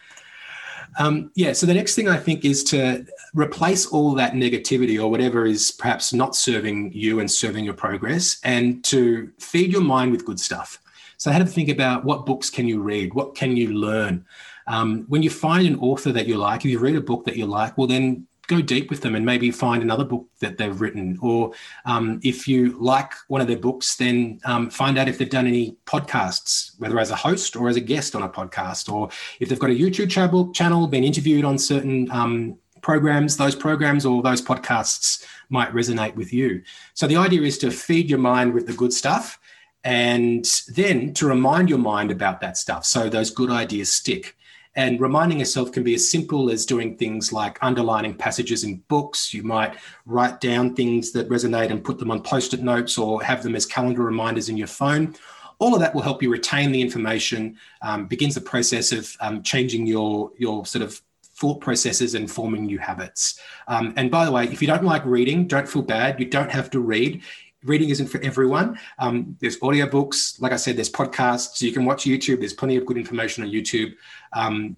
Um, 0.98 1.32
yeah, 1.36 1.54
so 1.54 1.66
the 1.66 1.74
next 1.74 1.96
thing 1.96 2.08
I 2.08 2.18
think 2.18 2.44
is 2.44 2.64
to 2.66 3.06
replace 3.34 3.86
all 3.86 4.14
that 4.16 4.34
negativity 4.34 5.02
or 5.02 5.10
whatever 5.10 5.46
is 5.46 5.72
perhaps 5.72 6.12
not 6.12 6.36
serving 6.36 6.92
you 6.92 7.20
and 7.20 7.30
serving 7.30 7.64
your 7.64 7.76
progress 7.76 8.40
and 8.44 8.84
to 8.86 9.32
feed 9.40 9.72
your 9.72 9.82
mind 9.82 10.12
with 10.12 10.26
good 10.26 10.40
stuff. 10.40 10.80
So, 11.18 11.32
how 11.32 11.40
to 11.40 11.46
think 11.46 11.70
about 11.70 12.04
what 12.04 12.26
books 12.26 12.50
can 12.50 12.68
you 12.68 12.82
read? 12.82 13.14
What 13.14 13.36
can 13.36 13.56
you 13.56 13.74
learn? 13.74 14.26
Um, 14.68 15.06
when 15.08 15.24
you 15.24 15.30
find 15.30 15.68
an 15.68 15.80
author 15.80 16.12
that 16.12 16.28
you 16.28 16.38
like, 16.38 16.62
if 16.62 16.72
you 16.72 16.80
read 16.80 16.96
a 16.96 17.02
book 17.02 17.26
that 17.26 17.38
you 17.38 17.46
like, 17.46 17.78
well, 17.78 17.88
then 17.88 18.28
go 18.48 18.62
deep 18.62 18.90
with 18.90 19.02
them 19.02 19.16
and 19.16 19.26
maybe 19.26 19.52
find 19.52 19.84
another 19.84 20.06
book 20.06 20.26
that 20.40 20.58
they've 20.58 20.80
written. 20.80 21.18
Or 21.22 21.52
um, 21.86 22.20
if 22.24 22.48
you 22.48 22.78
like 22.80 23.14
one 23.28 23.42
of 23.42 23.48
their 23.48 23.58
books, 23.58 23.96
then 23.98 24.40
um, 24.46 24.70
find 24.70 24.98
out 24.98 25.08
if 25.08 25.18
they've 25.18 25.30
done 25.30 25.48
any 25.48 25.76
podcasts, 25.86 26.72
whether 26.80 26.98
as 27.00 27.12
a 27.12 27.16
host 27.16 27.56
or 27.56 27.68
as 27.68 27.76
a 27.76 27.82
guest 27.82 28.16
on 28.16 28.24
a 28.24 28.30
podcast, 28.30 28.92
or 28.92 29.10
if 29.40 29.50
they've 29.50 29.60
got 29.60 29.70
a 29.70 29.74
YouTube 29.74 30.10
channel, 30.10 30.52
channel 30.54 30.88
been 30.88 31.04
interviewed 31.04 31.46
on 31.46 31.58
certain 31.58 32.10
um, 32.12 32.58
programs, 32.82 33.36
those 33.36 33.56
programs 33.56 34.06
or 34.06 34.22
those 34.22 34.42
podcasts 34.42 35.26
might 35.50 35.72
resonate 35.74 36.16
with 36.16 36.32
you. 36.32 36.62
So 36.94 37.06
the 37.06 37.18
idea 37.18 37.42
is 37.42 37.58
to 37.60 37.70
feed 37.72 38.10
your 38.10 38.20
mind 38.20 38.54
with 38.54 38.66
the 38.66 38.74
good 38.74 38.94
stuff 38.94 39.40
and 39.84 40.46
then 40.70 41.14
to 41.16 41.28
remind 41.28 41.70
your 41.70 41.80
mind 41.80 42.12
about 42.12 42.40
that 42.42 42.58
stuff 42.58 42.86
so 42.86 43.10
those 43.10 43.30
good 43.30 43.50
ideas 43.50 43.92
stick. 43.92 44.37
And 44.78 45.02
reminding 45.02 45.40
yourself 45.40 45.72
can 45.72 45.84
be 45.84 45.96
as 45.96 46.10
simple 46.10 46.52
as 46.52 46.66
doing 46.66 46.96
things 46.96 47.34
like 47.34 47.58
underlining 47.64 48.14
passages 48.14 48.64
in 48.64 48.78
books. 48.88 49.34
You 49.34 49.42
might 49.42 49.76
write 50.06 50.40
down 50.40 50.76
things 50.76 51.12
that 51.14 51.28
resonate 51.30 51.72
and 51.72 51.84
put 51.84 51.98
them 51.98 52.12
on 52.12 52.22
post 52.22 52.54
it 52.54 52.62
notes 52.62 52.98
or 52.98 53.22
have 53.24 53.42
them 53.42 53.56
as 53.56 53.66
calendar 53.66 54.04
reminders 54.04 54.50
in 54.50 54.56
your 54.56 54.68
phone. 54.68 55.16
All 55.58 55.74
of 55.74 55.80
that 55.80 55.96
will 55.96 56.04
help 56.04 56.22
you 56.22 56.32
retain 56.32 56.72
the 56.72 56.80
information, 56.80 57.58
um, 57.82 58.06
begins 58.06 58.36
the 58.36 58.42
process 58.42 58.92
of 58.92 59.12
um, 59.20 59.42
changing 59.42 59.88
your, 59.88 60.32
your 60.38 60.64
sort 60.68 60.84
of 60.84 61.02
thought 61.24 61.60
processes 61.60 62.14
and 62.14 62.30
forming 62.30 62.68
new 62.68 62.78
habits. 62.78 63.40
Um, 63.68 63.94
and 63.98 64.12
by 64.12 64.26
the 64.26 64.32
way, 64.32 64.46
if 64.46 64.62
you 64.62 64.68
don't 64.68 64.84
like 64.84 65.04
reading, 65.06 65.48
don't 65.48 65.68
feel 65.68 65.82
bad. 65.82 66.20
You 66.20 66.28
don't 66.28 66.52
have 66.52 66.70
to 66.72 66.80
read 66.80 67.24
reading 67.68 67.90
isn't 67.90 68.08
for 68.08 68.20
everyone. 68.22 68.80
Um, 68.98 69.38
there's 69.40 69.60
audiobooks. 69.60 70.42
Like 70.42 70.52
I 70.52 70.56
said, 70.56 70.78
there's 70.78 70.92
podcasts. 70.92 71.62
You 71.62 71.72
can 71.72 71.86
watch 71.86 72.06
YouTube. 72.06 72.40
There's 72.40 72.54
plenty 72.54 72.78
of 72.78 72.86
good 72.86 72.98
information 72.98 73.44
on 73.44 73.50
YouTube. 73.50 73.94
Um, 74.34 74.78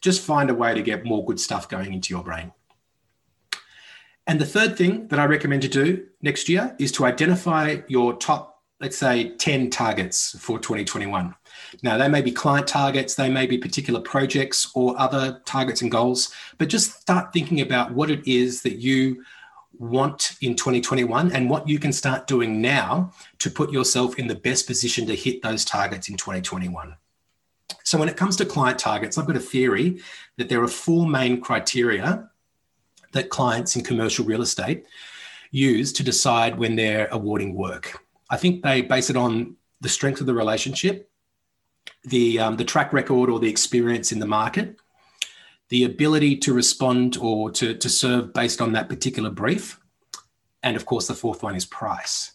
just 0.00 0.22
find 0.22 0.50
a 0.50 0.54
way 0.54 0.74
to 0.74 0.82
get 0.82 1.04
more 1.04 1.24
good 1.24 1.38
stuff 1.38 1.68
going 1.68 1.92
into 1.92 2.12
your 2.12 2.22
brain. 2.22 2.52
And 4.26 4.40
the 4.40 4.46
third 4.46 4.76
thing 4.76 5.08
that 5.08 5.18
I 5.18 5.24
recommend 5.24 5.62
to 5.62 5.68
do 5.68 6.06
next 6.22 6.48
year 6.48 6.76
is 6.78 6.92
to 6.92 7.04
identify 7.04 7.78
your 7.88 8.14
top, 8.16 8.62
let's 8.80 8.96
say, 8.96 9.36
10 9.36 9.70
targets 9.70 10.38
for 10.38 10.58
2021. 10.58 11.34
Now, 11.82 11.98
they 11.98 12.08
may 12.08 12.22
be 12.22 12.30
client 12.30 12.66
targets, 12.66 13.14
they 13.14 13.28
may 13.28 13.46
be 13.46 13.58
particular 13.58 14.00
projects 14.00 14.70
or 14.74 14.98
other 14.98 15.40
targets 15.46 15.82
and 15.82 15.90
goals, 15.90 16.32
but 16.58 16.68
just 16.68 17.00
start 17.00 17.32
thinking 17.32 17.60
about 17.60 17.92
what 17.92 18.10
it 18.10 18.26
is 18.26 18.62
that 18.62 18.76
you 18.76 19.24
want 19.80 20.36
in 20.42 20.54
2021 20.54 21.32
and 21.32 21.48
what 21.48 21.66
you 21.66 21.78
can 21.78 21.92
start 21.92 22.26
doing 22.26 22.60
now 22.60 23.10
to 23.38 23.50
put 23.50 23.72
yourself 23.72 24.18
in 24.18 24.26
the 24.26 24.34
best 24.34 24.66
position 24.66 25.06
to 25.06 25.16
hit 25.16 25.42
those 25.42 25.64
targets 25.64 26.10
in 26.10 26.16
2021. 26.16 26.94
So, 27.82 27.98
when 27.98 28.08
it 28.08 28.16
comes 28.16 28.36
to 28.36 28.44
client 28.44 28.78
targets, 28.78 29.16
I've 29.16 29.26
got 29.26 29.36
a 29.36 29.40
theory 29.40 30.00
that 30.36 30.48
there 30.48 30.62
are 30.62 30.68
four 30.68 31.08
main 31.08 31.40
criteria 31.40 32.28
that 33.12 33.30
clients 33.30 33.74
in 33.74 33.82
commercial 33.82 34.24
real 34.24 34.42
estate 34.42 34.84
use 35.50 35.92
to 35.94 36.02
decide 36.04 36.58
when 36.58 36.76
they're 36.76 37.08
awarding 37.10 37.54
work. 37.54 38.04
I 38.28 38.36
think 38.36 38.62
they 38.62 38.82
base 38.82 39.08
it 39.08 39.16
on 39.16 39.56
the 39.80 39.88
strength 39.88 40.20
of 40.20 40.26
the 40.26 40.34
relationship, 40.34 41.10
the, 42.04 42.38
um, 42.38 42.56
the 42.56 42.64
track 42.64 42.92
record 42.92 43.30
or 43.30 43.40
the 43.40 43.48
experience 43.48 44.12
in 44.12 44.18
the 44.18 44.26
market, 44.26 44.76
the 45.70 45.84
ability 45.84 46.36
to 46.36 46.52
respond 46.52 47.16
or 47.16 47.50
to, 47.52 47.74
to 47.74 47.88
serve 47.88 48.32
based 48.34 48.60
on 48.60 48.72
that 48.72 48.88
particular 48.88 49.30
brief. 49.30 49.80
And 50.62 50.76
of 50.76 50.84
course, 50.84 51.06
the 51.06 51.14
fourth 51.14 51.42
one 51.42 51.56
is 51.56 51.64
price. 51.64 52.32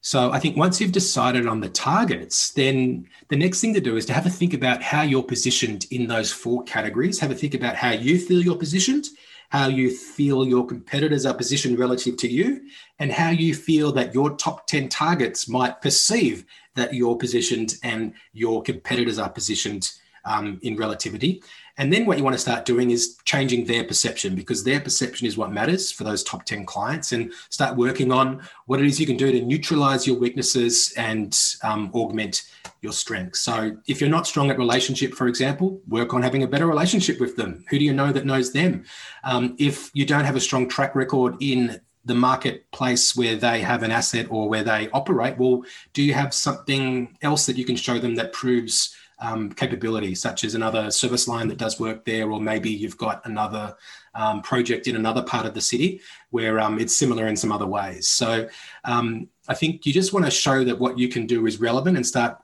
So 0.00 0.30
I 0.30 0.38
think 0.38 0.56
once 0.56 0.80
you've 0.80 0.92
decided 0.92 1.48
on 1.48 1.60
the 1.60 1.68
targets, 1.68 2.52
then 2.52 3.08
the 3.28 3.36
next 3.36 3.60
thing 3.60 3.74
to 3.74 3.80
do 3.80 3.96
is 3.96 4.06
to 4.06 4.12
have 4.12 4.26
a 4.26 4.30
think 4.30 4.54
about 4.54 4.82
how 4.82 5.02
you're 5.02 5.22
positioned 5.22 5.86
in 5.90 6.06
those 6.06 6.30
four 6.30 6.62
categories. 6.64 7.18
Have 7.18 7.32
a 7.32 7.34
think 7.34 7.54
about 7.54 7.74
how 7.74 7.90
you 7.90 8.18
feel 8.18 8.40
you're 8.40 8.56
positioned, 8.56 9.06
how 9.48 9.66
you 9.66 9.90
feel 9.90 10.46
your 10.46 10.64
competitors 10.64 11.26
are 11.26 11.34
positioned 11.34 11.78
relative 11.78 12.16
to 12.18 12.28
you, 12.28 12.68
and 13.00 13.10
how 13.10 13.30
you 13.30 13.54
feel 13.54 13.90
that 13.92 14.14
your 14.14 14.36
top 14.36 14.66
10 14.68 14.88
targets 14.90 15.48
might 15.48 15.80
perceive 15.82 16.44
that 16.76 16.94
you're 16.94 17.16
positioned 17.16 17.74
and 17.82 18.12
your 18.32 18.62
competitors 18.62 19.18
are 19.18 19.30
positioned 19.30 19.90
um, 20.24 20.60
in 20.62 20.76
relativity. 20.76 21.42
And 21.78 21.92
then 21.92 22.06
what 22.06 22.16
you 22.16 22.24
want 22.24 22.34
to 22.34 22.40
start 22.40 22.64
doing 22.64 22.90
is 22.90 23.18
changing 23.24 23.66
their 23.66 23.84
perception 23.84 24.34
because 24.34 24.64
their 24.64 24.80
perception 24.80 25.26
is 25.26 25.36
what 25.36 25.52
matters 25.52 25.92
for 25.92 26.04
those 26.04 26.24
top 26.24 26.44
10 26.44 26.64
clients 26.64 27.12
and 27.12 27.32
start 27.50 27.76
working 27.76 28.10
on 28.10 28.42
what 28.64 28.80
it 28.80 28.86
is 28.86 28.98
you 28.98 29.06
can 29.06 29.16
do 29.16 29.30
to 29.30 29.42
neutralize 29.42 30.06
your 30.06 30.18
weaknesses 30.18 30.94
and 30.96 31.38
um, 31.62 31.90
augment 31.94 32.50
your 32.80 32.92
strengths. 32.92 33.40
So 33.40 33.76
if 33.86 34.00
you're 34.00 34.10
not 34.10 34.26
strong 34.26 34.50
at 34.50 34.58
relationship, 34.58 35.12
for 35.12 35.28
example, 35.28 35.80
work 35.88 36.14
on 36.14 36.22
having 36.22 36.42
a 36.42 36.48
better 36.48 36.66
relationship 36.66 37.20
with 37.20 37.36
them. 37.36 37.64
Who 37.68 37.78
do 37.78 37.84
you 37.84 37.92
know 37.92 38.12
that 38.12 38.24
knows 38.24 38.52
them? 38.52 38.84
Um, 39.24 39.54
if 39.58 39.90
you 39.92 40.06
don't 40.06 40.24
have 40.24 40.36
a 40.36 40.40
strong 40.40 40.68
track 40.68 40.94
record 40.94 41.36
in 41.40 41.80
the 42.06 42.14
marketplace 42.14 43.16
where 43.16 43.36
they 43.36 43.60
have 43.60 43.82
an 43.82 43.90
asset 43.90 44.26
or 44.30 44.48
where 44.48 44.62
they 44.62 44.88
operate, 44.90 45.36
well, 45.36 45.62
do 45.92 46.02
you 46.02 46.14
have 46.14 46.32
something 46.32 47.16
else 47.20 47.46
that 47.46 47.56
you 47.56 47.64
can 47.64 47.76
show 47.76 47.98
them 47.98 48.14
that 48.14 48.32
proves 48.32 48.94
um, 49.18 49.50
capability, 49.50 50.14
such 50.14 50.44
as 50.44 50.54
another 50.54 50.90
service 50.90 51.26
line 51.26 51.48
that 51.48 51.58
does 51.58 51.80
work 51.80 52.04
there, 52.04 52.30
or 52.30 52.40
maybe 52.40 52.70
you've 52.70 52.98
got 52.98 53.24
another 53.26 53.76
um, 54.14 54.42
project 54.42 54.86
in 54.86 54.96
another 54.96 55.22
part 55.22 55.46
of 55.46 55.54
the 55.54 55.60
city 55.60 56.00
where 56.30 56.58
um, 56.60 56.78
it's 56.78 56.96
similar 56.96 57.26
in 57.26 57.36
some 57.36 57.52
other 57.52 57.66
ways. 57.66 58.08
So, 58.08 58.48
um, 58.84 59.28
I 59.48 59.54
think 59.54 59.86
you 59.86 59.92
just 59.92 60.12
want 60.12 60.24
to 60.24 60.30
show 60.30 60.64
that 60.64 60.78
what 60.78 60.98
you 60.98 61.08
can 61.08 61.26
do 61.26 61.46
is 61.46 61.60
relevant 61.60 61.96
and 61.96 62.06
start 62.06 62.38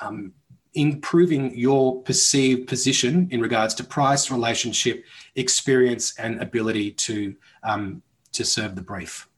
um, 0.00 0.32
improving 0.74 1.56
your 1.56 2.02
perceived 2.02 2.68
position 2.68 3.28
in 3.30 3.40
regards 3.40 3.74
to 3.74 3.84
price, 3.84 4.30
relationship, 4.30 5.04
experience, 5.34 6.16
and 6.18 6.40
ability 6.40 6.92
to 6.92 7.34
um, 7.62 8.02
to 8.32 8.44
serve 8.44 8.74
the 8.74 8.82
brief. 8.82 9.28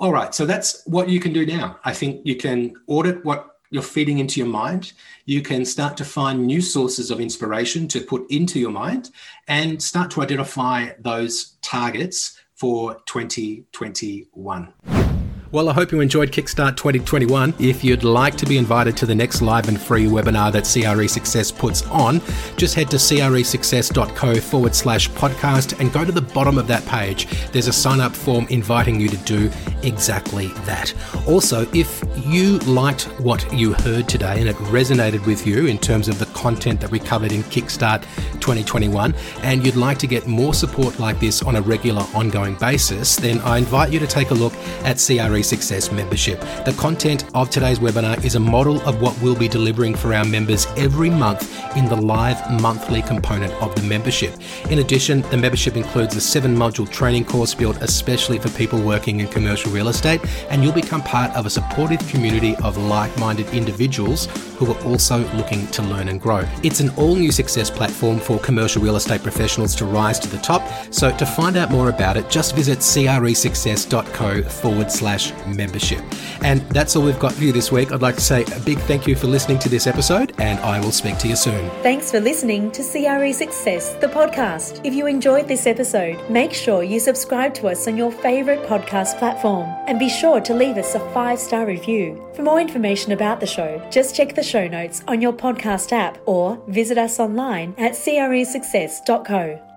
All 0.00 0.12
right, 0.12 0.34
so 0.34 0.46
that's 0.46 0.84
what 0.86 1.08
you 1.08 1.18
can 1.20 1.32
do 1.32 1.44
now. 1.44 1.78
I 1.84 1.92
think 1.92 2.24
you 2.24 2.36
can 2.36 2.74
audit 2.86 3.24
what 3.24 3.57
you're 3.70 3.82
feeding 3.82 4.18
into 4.18 4.40
your 4.40 4.48
mind. 4.48 4.92
You 5.24 5.42
can 5.42 5.64
start 5.64 5.96
to 5.98 6.04
find 6.04 6.46
new 6.46 6.60
sources 6.60 7.10
of 7.10 7.20
inspiration 7.20 7.88
to 7.88 8.00
put 8.00 8.30
into 8.30 8.58
your 8.58 8.70
mind 8.70 9.10
and 9.46 9.82
start 9.82 10.10
to 10.12 10.22
identify 10.22 10.90
those 10.98 11.56
targets 11.62 12.40
for 12.54 12.94
2021. 13.06 15.07
Well, 15.50 15.70
I 15.70 15.72
hope 15.72 15.92
you 15.92 16.00
enjoyed 16.00 16.30
Kickstart 16.30 16.76
2021. 16.76 17.54
If 17.58 17.82
you'd 17.82 18.04
like 18.04 18.36
to 18.36 18.44
be 18.44 18.58
invited 18.58 18.98
to 18.98 19.06
the 19.06 19.14
next 19.14 19.40
live 19.40 19.68
and 19.68 19.80
free 19.80 20.04
webinar 20.04 20.52
that 20.52 20.64
CRE 20.64 21.06
Success 21.06 21.50
puts 21.50 21.86
on, 21.86 22.20
just 22.58 22.74
head 22.74 22.90
to 22.90 22.96
cresuccess.co 22.96 24.40
forward 24.42 24.74
slash 24.74 25.08
podcast 25.08 25.80
and 25.80 25.90
go 25.90 26.04
to 26.04 26.12
the 26.12 26.20
bottom 26.20 26.58
of 26.58 26.66
that 26.66 26.84
page. 26.84 27.28
There's 27.50 27.66
a 27.66 27.72
sign 27.72 27.98
up 27.98 28.14
form 28.14 28.46
inviting 28.50 29.00
you 29.00 29.08
to 29.08 29.16
do 29.24 29.50
exactly 29.82 30.48
that. 30.66 30.92
Also, 31.26 31.66
if 31.72 32.04
you 32.26 32.58
liked 32.58 33.04
what 33.18 33.50
you 33.50 33.72
heard 33.72 34.06
today 34.06 34.40
and 34.40 34.50
it 34.50 34.56
resonated 34.56 35.24
with 35.24 35.46
you 35.46 35.64
in 35.64 35.78
terms 35.78 36.08
of 36.08 36.18
the 36.18 36.26
content 36.26 36.78
that 36.82 36.90
we 36.90 36.98
covered 36.98 37.32
in 37.32 37.42
Kickstart 37.44 38.02
2021, 38.32 39.14
and 39.44 39.64
you'd 39.64 39.76
like 39.76 39.96
to 40.00 40.06
get 40.06 40.26
more 40.26 40.52
support 40.52 40.98
like 40.98 41.18
this 41.20 41.42
on 41.42 41.56
a 41.56 41.62
regular, 41.62 42.02
ongoing 42.14 42.54
basis, 42.56 43.16
then 43.16 43.40
I 43.40 43.56
invite 43.56 43.90
you 43.90 43.98
to 43.98 44.06
take 44.06 44.30
a 44.30 44.34
look 44.34 44.52
at 44.84 44.98
CRE 44.98 45.37
Success 45.42 45.90
membership. 45.92 46.40
The 46.64 46.74
content 46.78 47.24
of 47.34 47.50
today's 47.50 47.78
webinar 47.78 48.22
is 48.24 48.34
a 48.34 48.40
model 48.40 48.80
of 48.88 49.00
what 49.00 49.20
we'll 49.20 49.36
be 49.36 49.48
delivering 49.48 49.94
for 49.94 50.14
our 50.14 50.24
members 50.24 50.66
every 50.76 51.10
month 51.10 51.76
in 51.76 51.86
the 51.86 51.96
live 51.96 52.38
monthly 52.60 53.02
component 53.02 53.52
of 53.62 53.74
the 53.74 53.82
membership. 53.82 54.34
In 54.70 54.78
addition, 54.80 55.22
the 55.30 55.36
membership 55.36 55.76
includes 55.76 56.16
a 56.16 56.20
seven 56.20 56.56
module 56.56 56.88
training 56.88 57.24
course 57.24 57.54
built 57.54 57.76
especially 57.82 58.38
for 58.38 58.48
people 58.50 58.80
working 58.80 59.20
in 59.20 59.28
commercial 59.28 59.72
real 59.72 59.88
estate, 59.88 60.20
and 60.50 60.62
you'll 60.62 60.72
become 60.72 61.02
part 61.02 61.30
of 61.32 61.46
a 61.46 61.50
supportive 61.50 62.06
community 62.08 62.56
of 62.56 62.76
like 62.76 63.16
minded 63.18 63.48
individuals 63.54 64.26
who 64.56 64.72
are 64.72 64.84
also 64.84 65.18
looking 65.34 65.66
to 65.68 65.82
learn 65.82 66.08
and 66.08 66.20
grow. 66.20 66.44
It's 66.62 66.80
an 66.80 66.90
all 66.96 67.14
new 67.14 67.32
success 67.32 67.70
platform 67.70 68.18
for 68.18 68.38
commercial 68.38 68.82
real 68.82 68.96
estate 68.96 69.22
professionals 69.22 69.74
to 69.76 69.84
rise 69.84 70.18
to 70.20 70.28
the 70.28 70.38
top. 70.38 70.62
So, 70.92 71.16
to 71.16 71.26
find 71.26 71.56
out 71.56 71.70
more 71.70 71.88
about 71.88 72.16
it, 72.16 72.28
just 72.28 72.54
visit 72.54 72.78
cresuccess.co 72.78 74.42
forward 74.42 74.90
slash 75.28 75.56
membership. 75.56 76.02
And 76.42 76.60
that's 76.70 76.96
all 76.96 77.04
we've 77.04 77.18
got 77.18 77.32
for 77.32 77.44
you 77.44 77.52
this 77.52 77.72
week. 77.72 77.92
I'd 77.92 78.02
like 78.02 78.14
to 78.16 78.20
say 78.20 78.44
a 78.44 78.60
big 78.60 78.78
thank 78.80 79.06
you 79.06 79.16
for 79.16 79.26
listening 79.26 79.58
to 79.60 79.68
this 79.68 79.86
episode, 79.86 80.34
and 80.38 80.58
I 80.60 80.80
will 80.80 80.92
speak 80.92 81.18
to 81.18 81.28
you 81.28 81.36
soon. 81.36 81.70
Thanks 81.82 82.10
for 82.10 82.20
listening 82.20 82.70
to 82.72 82.82
CRE 82.82 83.32
Success, 83.32 83.94
the 83.94 84.08
podcast. 84.08 84.80
If 84.84 84.94
you 84.94 85.06
enjoyed 85.06 85.48
this 85.48 85.66
episode, 85.66 86.18
make 86.30 86.52
sure 86.52 86.82
you 86.82 87.00
subscribe 87.00 87.54
to 87.54 87.68
us 87.68 87.86
on 87.88 87.96
your 87.96 88.12
favourite 88.12 88.66
podcast 88.66 89.18
platform 89.18 89.68
and 89.86 89.98
be 89.98 90.08
sure 90.08 90.40
to 90.40 90.54
leave 90.54 90.76
us 90.76 90.94
a 90.94 91.00
five 91.12 91.38
star 91.38 91.66
review. 91.66 92.24
For 92.34 92.42
more 92.42 92.60
information 92.60 93.12
about 93.12 93.40
the 93.40 93.46
show, 93.46 93.82
just 93.90 94.14
check 94.14 94.34
the 94.34 94.42
show 94.42 94.68
notes 94.68 95.02
on 95.08 95.20
your 95.20 95.32
podcast 95.32 95.92
app 95.92 96.18
or 96.26 96.62
visit 96.68 96.98
us 96.98 97.18
online 97.18 97.74
at 97.78 97.92
cresuccess.co. 97.92 99.67